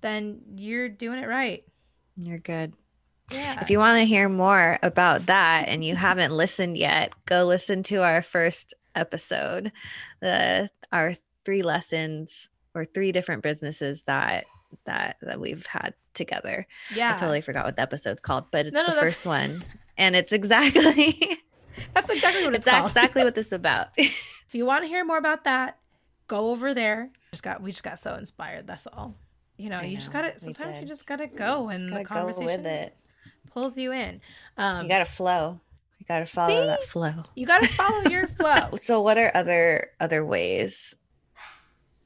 then 0.00 0.40
you're 0.56 0.88
doing 0.88 1.18
it 1.18 1.26
right. 1.26 1.64
You're 2.16 2.38
good. 2.38 2.74
Yeah. 3.30 3.60
If 3.60 3.70
you 3.70 3.78
want 3.78 3.98
to 3.98 4.04
hear 4.04 4.28
more 4.28 4.78
about 4.82 5.26
that 5.26 5.68
and 5.68 5.84
you 5.84 5.96
haven't 5.96 6.32
listened 6.32 6.76
yet, 6.76 7.12
go 7.26 7.44
listen 7.44 7.82
to 7.84 8.02
our 8.02 8.22
first 8.22 8.74
episode, 8.94 9.70
the 10.20 10.70
our 10.92 11.14
three 11.44 11.62
lessons 11.62 12.48
or 12.74 12.84
three 12.84 13.12
different 13.12 13.42
businesses 13.42 14.04
that 14.04 14.46
that 14.86 15.16
that 15.20 15.40
we've 15.40 15.66
had 15.66 15.94
together. 16.14 16.66
Yeah. 16.94 17.14
I 17.14 17.16
totally 17.18 17.42
forgot 17.42 17.66
what 17.66 17.76
the 17.76 17.82
episode's 17.82 18.20
called, 18.20 18.46
but 18.50 18.66
it's 18.66 18.74
no, 18.74 18.82
no, 18.82 18.94
the 18.94 19.00
first 19.00 19.26
one. 19.26 19.62
And 19.98 20.16
it's 20.16 20.32
exactly 20.32 21.38
That's 21.94 22.10
exactly 22.10 22.44
what 22.44 22.54
it's, 22.54 22.66
it's 22.66 22.76
exactly 22.76 23.24
what 23.24 23.34
this 23.34 23.46
is 23.46 23.52
about. 23.52 23.88
if 23.96 24.54
you 24.54 24.66
want 24.66 24.84
to 24.84 24.88
hear 24.88 25.04
more 25.04 25.18
about 25.18 25.44
that, 25.44 25.77
go 26.28 26.50
over 26.50 26.74
there. 26.74 27.10
Just 27.32 27.42
got 27.42 27.60
we 27.60 27.70
just 27.70 27.82
got 27.82 27.98
so 27.98 28.14
inspired. 28.14 28.66
That's 28.66 28.86
all. 28.86 29.16
You 29.56 29.70
know, 29.70 29.78
I 29.78 29.84
you 29.84 29.94
know, 29.94 29.98
just 29.98 30.12
gotta 30.12 30.38
sometimes 30.38 30.80
you 30.80 30.86
just 30.86 31.06
gotta 31.06 31.26
go 31.26 31.68
and 31.68 31.92
the 31.92 32.04
conversation 32.04 32.46
with 32.46 32.66
it. 32.66 32.96
pulls 33.50 33.76
you 33.76 33.92
in. 33.92 34.20
Um, 34.56 34.84
you 34.84 34.88
gotta 34.88 35.04
flow. 35.04 35.60
You 35.98 36.06
gotta 36.06 36.26
follow 36.26 36.60
see? 36.60 36.66
that 36.66 36.84
flow. 36.84 37.24
You 37.34 37.46
gotta 37.46 37.66
follow 37.68 38.02
your 38.08 38.28
flow. 38.38 38.76
so 38.80 39.02
what 39.02 39.18
are 39.18 39.32
other 39.34 39.88
other 39.98 40.24
ways 40.24 40.94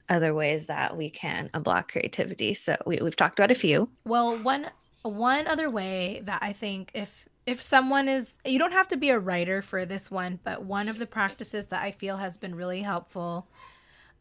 other 0.09 0.35
ways 0.35 0.67
that 0.67 0.97
we 0.97 1.11
can 1.11 1.51
unblock 1.53 1.89
creativity? 1.89 2.55
So 2.55 2.77
we, 2.87 2.99
we've 3.03 3.17
talked 3.17 3.39
about 3.39 3.51
a 3.51 3.55
few. 3.55 3.91
Well, 4.05 4.39
one 4.43 4.71
one 5.03 5.47
other 5.47 5.69
way 5.69 6.23
that 6.25 6.39
I 6.43 6.55
think 6.55 6.91
if 6.95 7.29
if 7.45 7.61
someone 7.61 8.09
is 8.09 8.39
you 8.47 8.59
don't 8.59 8.73
have 8.73 8.89
to 8.89 8.97
be 8.97 9.11
a 9.11 9.19
writer 9.19 9.61
for 9.61 9.85
this 9.85 10.11
one, 10.11 10.41
but 10.43 10.65
one 10.65 10.89
of 10.89 10.99
the 10.99 11.07
practices 11.07 11.67
that 11.67 11.83
I 11.83 11.91
feel 11.91 12.17
has 12.17 12.39
been 12.39 12.55
really 12.55 12.81
helpful 12.81 13.49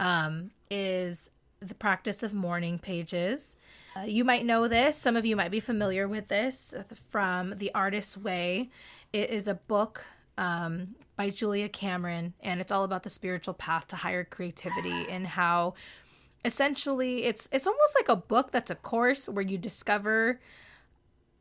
um, 0.02 0.52
is 0.70 1.30
the 1.62 1.76
practice 1.76 2.24
of 2.24 2.34
morning 2.34 2.78
pages. 2.80 3.56
Uh, 3.96 4.02
you 4.02 4.26
might 4.26 4.46
know 4.46 4.68
this, 4.68 4.98
some 4.98 5.16
of 5.16 5.26
you 5.26 5.36
might 5.36 5.52
be 5.52 5.60
familiar 5.60 6.08
with 6.08 6.28
this 6.28 6.74
from 7.10 7.58
The 7.58 7.72
Artist's 7.74 8.18
Way. 8.18 8.70
It 9.14 9.30
is 9.30 9.48
a 9.48 9.54
book 9.54 10.04
um, 10.38 10.96
by 11.16 11.30
Julia 11.30 11.70
Cameron, 11.70 12.34
and 12.42 12.60
it's 12.60 12.72
all 12.72 12.84
about 12.84 13.04
the 13.04 13.10
spiritual 13.10 13.54
path 13.54 13.88
to 13.90 13.98
higher 13.98 14.24
creativity 14.24 15.06
and 15.10 15.28
how 15.28 15.76
essentially 16.44 17.26
it's 17.26 17.48
it's 17.52 17.68
almost 17.68 17.96
like 17.96 18.10
a 18.10 18.16
book 18.16 18.52
that's 18.52 18.72
a 18.72 18.76
course 18.76 19.30
where 19.30 19.46
you 19.46 19.60
discover 19.60 20.40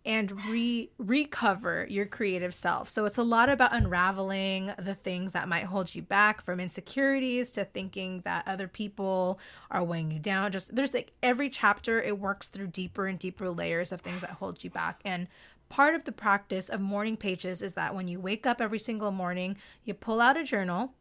and 0.04 0.44
re 0.46 0.90
recover 0.98 1.86
your 1.90 2.06
creative 2.06 2.54
self. 2.54 2.88
So 2.88 3.04
it's 3.04 3.18
a 3.18 3.22
lot 3.22 3.48
about 3.48 3.74
unraveling 3.74 4.72
the 4.78 4.94
things 4.94 5.32
that 5.32 5.48
might 5.48 5.64
hold 5.64 5.94
you 5.94 6.02
back 6.02 6.40
from 6.40 6.58
insecurities 6.58 7.50
to 7.52 7.64
thinking 7.64 8.22
that 8.24 8.46
other 8.46 8.68
people 8.68 9.38
are 9.70 9.84
weighing 9.84 10.10
you 10.10 10.18
down. 10.18 10.52
Just 10.52 10.74
there's 10.74 10.94
like 10.94 11.12
every 11.22 11.50
chapter 11.50 12.00
it 12.00 12.18
works 12.18 12.48
through 12.48 12.68
deeper 12.68 13.06
and 13.06 13.18
deeper 13.18 13.50
layers 13.50 13.92
of 13.92 14.00
things 14.00 14.22
that 14.22 14.30
hold 14.30 14.64
you 14.64 14.70
back. 14.70 15.00
And 15.04 15.28
part 15.68 15.94
of 15.94 16.04
the 16.04 16.12
practice 16.12 16.68
of 16.68 16.80
morning 16.80 17.16
pages 17.16 17.60
is 17.62 17.74
that 17.74 17.94
when 17.94 18.08
you 18.08 18.18
wake 18.20 18.46
up 18.46 18.60
every 18.60 18.78
single 18.78 19.12
morning, 19.12 19.56
you 19.84 19.94
pull 19.94 20.20
out 20.20 20.36
a 20.36 20.44
journal, 20.44 20.94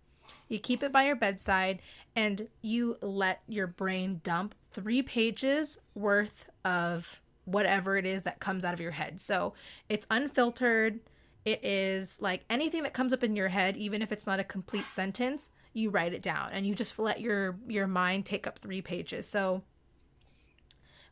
you 0.48 0.60
keep 0.60 0.84
it 0.84 0.92
by 0.92 1.06
your 1.06 1.16
bedside, 1.16 1.80
and 2.16 2.50
you 2.62 2.98
let 3.02 3.42
your 3.48 3.66
brain 3.66 4.20
dump 4.24 4.54
3 4.74 5.02
pages 5.04 5.80
worth 5.96 6.50
of 6.66 7.22
whatever 7.52 7.98
it 7.98 8.06
is 8.06 8.24
that 8.24 8.40
comes 8.40 8.64
out 8.64 8.74
of 8.74 8.80
your 8.80 8.92
head. 8.92 9.20
So 9.20 9.54
it's 9.88 10.08
unfiltered. 10.10 11.00
It 11.46 11.64
is 11.64 12.22
like 12.22 12.44
anything 12.50 12.84
that 12.84 12.94
comes 12.94 13.14
up 13.14 13.24
in 13.24 13.36
your 13.36 13.48
head, 13.48 13.78
even 13.78 14.02
if 14.02 14.12
it's 14.12 14.28
not 14.28 14.40
a 14.40 14.44
complete 14.44 14.92
sentence, 14.92 15.50
you 15.74 15.90
write 15.90 16.14
it 16.14 16.22
down 16.22 16.50
and 16.52 16.66
you 16.66 16.76
just 16.76 16.98
let 17.00 17.22
your 17.22 17.58
your 17.68 17.88
mind 17.88 18.26
take 18.26 18.48
up 18.48 18.60
three 18.60 18.82
pages. 18.82 19.28
So 19.28 19.64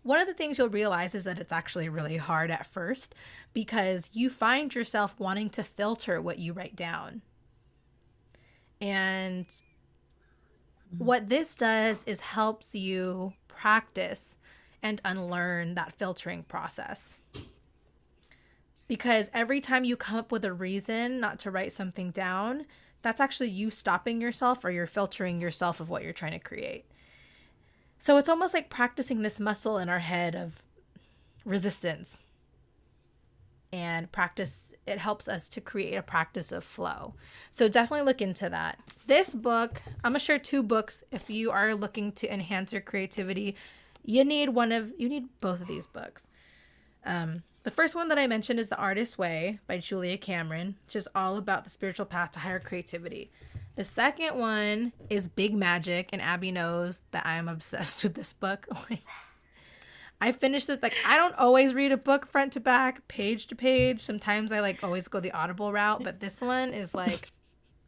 one 0.03 0.19
of 0.19 0.27
the 0.27 0.33
things 0.33 0.57
you'll 0.57 0.69
realize 0.69 1.15
is 1.15 1.25
that 1.25 1.37
it's 1.39 1.51
actually 1.51 1.89
really 1.89 2.17
hard 2.17 2.49
at 2.49 2.65
first 2.65 3.13
because 3.53 4.09
you 4.13 4.29
find 4.29 4.73
yourself 4.73 5.19
wanting 5.19 5.49
to 5.51 5.63
filter 5.63 6.21
what 6.21 6.39
you 6.39 6.53
write 6.53 6.75
down. 6.75 7.21
And 8.79 9.47
mm-hmm. 9.47 11.03
what 11.03 11.29
this 11.29 11.55
does 11.55 12.03
is 12.05 12.21
helps 12.21 12.73
you 12.73 13.33
practice 13.49 14.35
and 14.83 15.01
unlearn 15.03 15.75
that 15.75 15.93
filtering 15.93 16.43
process. 16.43 17.21
Because 18.87 19.29
every 19.33 19.59
time 19.59 19.83
you 19.83 19.97
come 19.97 20.17
up 20.17 20.31
with 20.31 20.45
a 20.45 20.53
reason 20.53 21.19
not 21.19 21.39
to 21.39 21.51
write 21.51 21.71
something 21.71 22.11
down, 22.11 22.65
that's 23.01 23.19
actually 23.19 23.49
you 23.49 23.69
stopping 23.69 24.21
yourself 24.21 24.63
or 24.63 24.71
you're 24.71 24.87
filtering 24.87 25.41
yourself 25.41 25.79
of 25.79 25.89
what 25.89 26.03
you're 26.03 26.13
trying 26.13 26.31
to 26.31 26.39
create. 26.39 26.85
So 27.99 28.17
it's 28.17 28.29
almost 28.29 28.53
like 28.53 28.69
practicing 28.69 29.21
this 29.21 29.39
muscle 29.39 29.77
in 29.77 29.89
our 29.89 29.99
head 29.99 30.35
of 30.35 30.63
resistance. 31.45 32.19
And 33.73 34.09
practice, 34.11 34.73
it 34.85 34.97
helps 34.97 35.27
us 35.27 35.49
to 35.49 35.59
create 35.59 35.95
a 35.95 36.01
practice 36.01 36.53
of 36.53 36.63
flow. 36.63 37.15
So 37.49 37.67
definitely 37.67 38.05
look 38.05 38.21
into 38.21 38.49
that. 38.49 38.79
This 39.07 39.35
book, 39.35 39.81
I'm 40.03 40.11
gonna 40.11 40.19
share 40.19 40.39
two 40.39 40.63
books 40.63 41.03
if 41.11 41.29
you 41.29 41.51
are 41.51 41.75
looking 41.75 42.13
to 42.13 42.33
enhance 42.33 42.71
your 42.71 42.81
creativity. 42.81 43.57
You 44.07 44.23
need 44.23 44.49
one 44.49 44.71
of, 44.71 44.93
you 44.97 45.09
need 45.09 45.25
both 45.41 45.61
of 45.61 45.67
these 45.67 45.85
books. 45.85 46.27
Um, 47.05 47.43
the 47.63 47.69
first 47.69 47.93
one 47.93 48.07
that 48.07 48.17
I 48.17 48.25
mentioned 48.25 48.57
is 48.57 48.69
The 48.69 48.77
Artist's 48.77 49.17
Way 49.17 49.59
by 49.67 49.79
Julia 49.79 50.17
Cameron, 50.17 50.77
which 50.85 50.95
is 50.95 51.09
all 51.13 51.35
about 51.35 51.65
the 51.65 51.69
spiritual 51.69 52.05
path 52.05 52.31
to 52.31 52.39
higher 52.39 52.61
creativity. 52.61 53.29
The 53.75 53.83
second 53.83 54.39
one 54.39 54.93
is 55.09 55.27
Big 55.27 55.53
Magic, 55.53 56.09
and 56.13 56.21
Abby 56.21 56.53
knows 56.53 57.01
that 57.11 57.25
I'm 57.25 57.49
obsessed 57.49 58.01
with 58.03 58.13
this 58.13 58.31
book. 58.31 58.67
I 60.21 60.31
finished 60.31 60.67
this 60.67 60.81
like 60.81 60.95
I 61.05 61.17
don't 61.17 61.35
always 61.35 61.75
read 61.75 61.91
a 61.91 61.97
book 61.97 62.25
front 62.25 62.53
to 62.53 62.59
back, 62.59 63.07
page 63.09 63.47
to 63.47 63.55
page. 63.55 64.01
Sometimes 64.01 64.51
I 64.51 64.61
like 64.61 64.83
always 64.83 65.07
go 65.09 65.19
the 65.19 65.31
audible 65.31 65.71
route, 65.73 66.03
but 66.03 66.21
this 66.21 66.39
one 66.41 66.73
is 66.73 66.95
like 66.95 67.31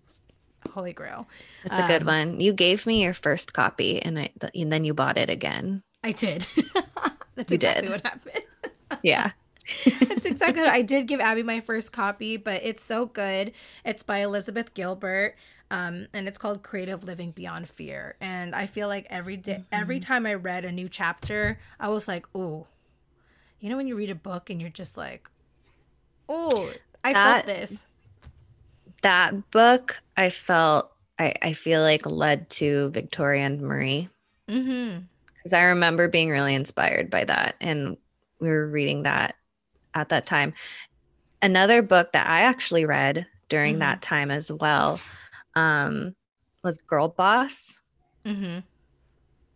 holy 0.71 0.93
grail. 0.93 1.27
It's 1.63 1.79
a 1.79 1.87
good 1.87 2.01
um, 2.01 2.07
one. 2.07 2.39
You 2.39 2.53
gave 2.53 2.85
me 2.85 3.01
your 3.01 3.13
first 3.13 3.53
copy, 3.53 4.01
and 4.01 4.19
I 4.19 4.29
and 4.53 4.71
then 4.71 4.83
you 4.83 4.93
bought 4.93 5.17
it 5.17 5.29
again. 5.29 5.81
I 6.03 6.11
did. 6.11 6.47
That's 7.35 7.51
you 7.51 7.55
exactly 7.55 7.87
did. 7.87 7.91
what 7.91 8.05
happened. 8.05 8.43
yeah. 9.03 9.31
It's 9.85 10.25
exactly 10.25 10.61
what 10.61 10.71
I 10.71 10.81
did 10.81 11.07
give 11.07 11.19
Abby 11.19 11.43
my 11.43 11.59
first 11.59 11.91
copy, 11.91 12.37
but 12.37 12.61
it's 12.63 12.83
so 12.83 13.05
good. 13.05 13.51
It's 13.85 14.03
by 14.03 14.19
Elizabeth 14.19 14.73
Gilbert. 14.73 15.35
Um, 15.71 16.07
and 16.13 16.27
it's 16.27 16.39
called 16.39 16.63
Creative 16.63 17.03
Living 17.03 17.31
Beyond 17.31 17.69
Fear. 17.69 18.15
And 18.19 18.55
I 18.55 18.65
feel 18.65 18.87
like 18.87 19.05
every 19.09 19.37
day, 19.37 19.53
mm-hmm. 19.53 19.63
every 19.71 19.99
time 19.99 20.25
I 20.25 20.33
read 20.33 20.65
a 20.65 20.71
new 20.71 20.89
chapter, 20.89 21.59
I 21.79 21.89
was 21.89 22.07
like, 22.07 22.25
"Oh, 22.33 22.65
you 23.59 23.69
know 23.69 23.77
when 23.77 23.87
you 23.87 23.95
read 23.95 24.09
a 24.09 24.15
book 24.15 24.49
and 24.49 24.59
you're 24.59 24.71
just 24.71 24.97
like, 24.97 25.29
oh, 26.27 26.71
I 27.03 27.13
that, 27.13 27.45
felt 27.45 27.57
this." 27.57 27.85
That 29.03 29.51
book, 29.51 29.97
I 30.17 30.31
felt, 30.31 30.91
I, 31.19 31.35
I 31.41 31.53
feel 31.53 31.81
like 31.81 32.05
led 32.05 32.49
to 32.51 32.89
Victoria 32.89 33.45
and 33.45 33.61
Marie. 33.61 34.09
Mm-hmm. 34.47 35.03
Because 35.49 35.57
I 35.57 35.63
remember 35.63 36.07
being 36.07 36.29
really 36.29 36.53
inspired 36.53 37.09
by 37.09 37.23
that, 37.23 37.55
and 37.59 37.97
we 38.39 38.49
were 38.49 38.67
reading 38.67 39.01
that 39.03 39.33
at 39.95 40.09
that 40.09 40.27
time. 40.27 40.53
Another 41.41 41.81
book 41.81 42.11
that 42.11 42.27
I 42.27 42.41
actually 42.41 42.85
read 42.85 43.25
during 43.47 43.73
mm-hmm. 43.73 43.79
that 43.79 44.03
time 44.03 44.29
as 44.29 44.51
well 44.51 44.99
um, 45.55 46.13
was 46.63 46.77
Girl 46.77 47.07
Boss 47.07 47.81
mm-hmm. 48.23 48.59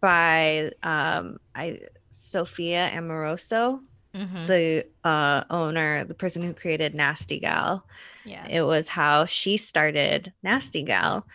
by 0.01 0.71
um, 0.81 1.37
I 1.53 1.81
Sophia 2.09 2.89
Amoruso, 2.91 3.79
mm-hmm. 4.15 4.47
the 4.47 4.87
uh, 5.03 5.43
owner, 5.51 6.05
the 6.05 6.15
person 6.15 6.41
who 6.41 6.55
created 6.55 6.95
Nasty 6.95 7.39
Gal. 7.39 7.85
Yeah, 8.25 8.47
it 8.47 8.63
was 8.63 8.87
how 8.87 9.25
she 9.25 9.57
started 9.57 10.33
Nasty 10.41 10.81
Gal, 10.81 11.27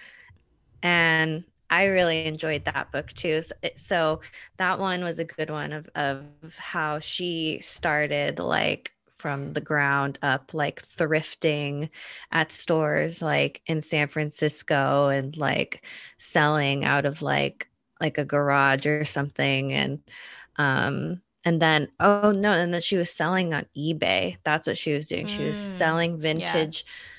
and 0.82 1.44
I 1.70 1.84
really 1.84 2.26
enjoyed 2.26 2.64
that 2.64 2.90
book 2.92 3.12
too. 3.12 3.42
So, 3.42 3.54
so, 3.76 4.20
that 4.58 4.78
one 4.78 5.04
was 5.04 5.18
a 5.18 5.24
good 5.24 5.50
one 5.50 5.72
of 5.72 5.88
of 5.94 6.24
how 6.56 6.98
she 7.00 7.60
started 7.62 8.38
like 8.38 8.92
from 9.18 9.52
the 9.52 9.60
ground 9.60 10.18
up, 10.22 10.54
like 10.54 10.80
thrifting 10.82 11.90
at 12.32 12.52
stores 12.52 13.20
like 13.22 13.62
in 13.66 13.82
San 13.82 14.08
Francisco 14.08 15.08
and 15.08 15.36
like 15.36 15.84
selling 16.18 16.84
out 16.84 17.04
of 17.04 17.22
like 17.22 17.68
like 18.00 18.16
a 18.18 18.24
garage 18.24 18.86
or 18.86 19.04
something 19.04 19.72
and 19.72 20.00
um 20.56 21.20
and 21.44 21.60
then 21.62 21.88
oh 22.00 22.32
no 22.32 22.52
and 22.52 22.72
then 22.74 22.80
she 22.80 22.96
was 22.96 23.10
selling 23.10 23.54
on 23.54 23.66
ebay 23.76 24.36
that's 24.44 24.66
what 24.68 24.78
she 24.78 24.92
was 24.92 25.08
doing 25.08 25.26
she 25.26 25.44
was 25.44 25.56
mm, 25.56 25.58
selling 25.58 26.18
vintage 26.18 26.84
yeah 26.84 27.17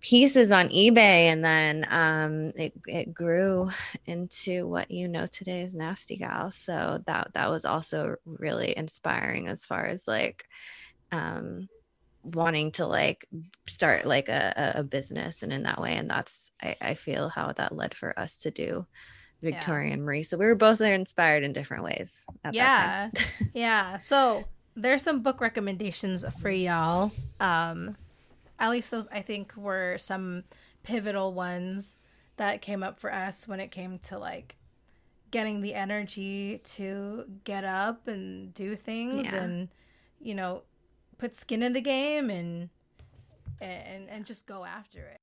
pieces 0.00 0.52
on 0.52 0.68
eBay 0.68 1.26
and 1.32 1.44
then 1.44 1.86
um, 1.90 2.52
it, 2.56 2.72
it 2.86 3.14
grew 3.14 3.70
into 4.04 4.66
what 4.66 4.90
you 4.90 5.08
know 5.08 5.26
today 5.26 5.62
as 5.62 5.74
Nasty 5.74 6.16
Gal. 6.16 6.50
So 6.50 7.02
that 7.06 7.32
that 7.34 7.50
was 7.50 7.64
also 7.64 8.16
really 8.24 8.76
inspiring 8.76 9.48
as 9.48 9.64
far 9.64 9.86
as 9.86 10.06
like 10.06 10.46
um, 11.12 11.68
wanting 12.22 12.72
to 12.72 12.86
like 12.86 13.26
start 13.68 14.06
like 14.06 14.28
a, 14.28 14.72
a 14.76 14.82
business 14.84 15.42
and 15.42 15.52
in 15.52 15.62
that 15.64 15.80
way. 15.80 15.94
And 15.96 16.10
that's 16.10 16.50
I, 16.62 16.76
I 16.80 16.94
feel 16.94 17.28
how 17.28 17.52
that 17.52 17.74
led 17.74 17.94
for 17.94 18.18
us 18.18 18.38
to 18.38 18.50
do 18.50 18.86
Victoria 19.42 19.88
yeah. 19.88 19.94
and 19.94 20.04
Marie. 20.04 20.22
So 20.22 20.36
we 20.36 20.46
were 20.46 20.54
both 20.54 20.80
inspired 20.80 21.42
in 21.42 21.52
different 21.52 21.84
ways. 21.84 22.24
yeah. 22.52 23.10
yeah. 23.54 23.98
So 23.98 24.44
there's 24.74 25.02
some 25.02 25.22
book 25.22 25.40
recommendations 25.40 26.24
for 26.40 26.50
y'all. 26.50 27.12
Um, 27.40 27.96
at 28.58 28.70
least 28.70 28.90
those 28.90 29.08
I 29.08 29.22
think 29.22 29.56
were 29.56 29.96
some 29.98 30.44
pivotal 30.82 31.32
ones 31.32 31.96
that 32.36 32.62
came 32.62 32.82
up 32.82 33.00
for 33.00 33.12
us 33.12 33.48
when 33.48 33.60
it 33.60 33.70
came 33.70 33.98
to 33.98 34.18
like 34.18 34.56
getting 35.30 35.60
the 35.60 35.74
energy 35.74 36.60
to 36.64 37.24
get 37.44 37.64
up 37.64 38.06
and 38.06 38.54
do 38.54 38.76
things 38.76 39.24
yeah. 39.24 39.34
and 39.34 39.68
you 40.20 40.34
know 40.34 40.62
put 41.18 41.34
skin 41.34 41.62
in 41.62 41.72
the 41.72 41.80
game 41.80 42.30
and 42.30 42.68
and 43.60 44.08
and 44.08 44.26
just 44.26 44.46
go 44.46 44.64
after 44.64 45.00
it. 45.00 45.20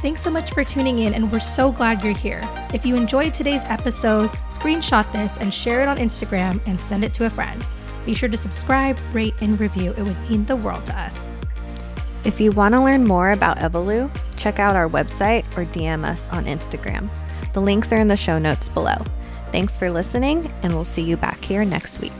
Thanks 0.00 0.20
so 0.20 0.30
much 0.30 0.52
for 0.52 0.64
tuning 0.64 0.98
in, 0.98 1.14
and 1.14 1.30
we're 1.30 1.38
so 1.38 1.70
glad 1.70 2.02
you're 2.02 2.16
here. 2.16 2.40
If 2.74 2.84
you 2.84 2.96
enjoyed 2.96 3.32
today's 3.32 3.62
episode, 3.66 4.30
screenshot 4.50 5.10
this 5.12 5.36
and 5.36 5.54
share 5.54 5.80
it 5.80 5.88
on 5.88 5.98
Instagram 5.98 6.60
and 6.66 6.80
send 6.80 7.04
it 7.04 7.14
to 7.14 7.26
a 7.26 7.30
friend. 7.30 7.64
Be 8.04 8.14
sure 8.14 8.28
to 8.28 8.36
subscribe, 8.36 8.98
rate, 9.12 9.34
and 9.40 9.58
review. 9.60 9.94
It 9.96 10.02
would 10.02 10.30
mean 10.30 10.44
the 10.44 10.56
world 10.56 10.84
to 10.86 10.98
us. 10.98 11.26
If 12.24 12.40
you 12.40 12.52
want 12.52 12.74
to 12.74 12.82
learn 12.82 13.04
more 13.04 13.32
about 13.32 13.58
Evolu, 13.58 14.10
check 14.36 14.58
out 14.58 14.76
our 14.76 14.88
website 14.88 15.44
or 15.56 15.64
DM 15.66 16.04
us 16.04 16.28
on 16.28 16.44
Instagram. 16.44 17.08
The 17.52 17.60
links 17.60 17.92
are 17.92 18.00
in 18.00 18.08
the 18.08 18.16
show 18.16 18.38
notes 18.38 18.68
below. 18.68 18.96
Thanks 19.50 19.76
for 19.76 19.90
listening, 19.90 20.52
and 20.62 20.72
we'll 20.72 20.84
see 20.84 21.02
you 21.02 21.16
back 21.16 21.44
here 21.44 21.64
next 21.64 22.00
week. 22.00 22.12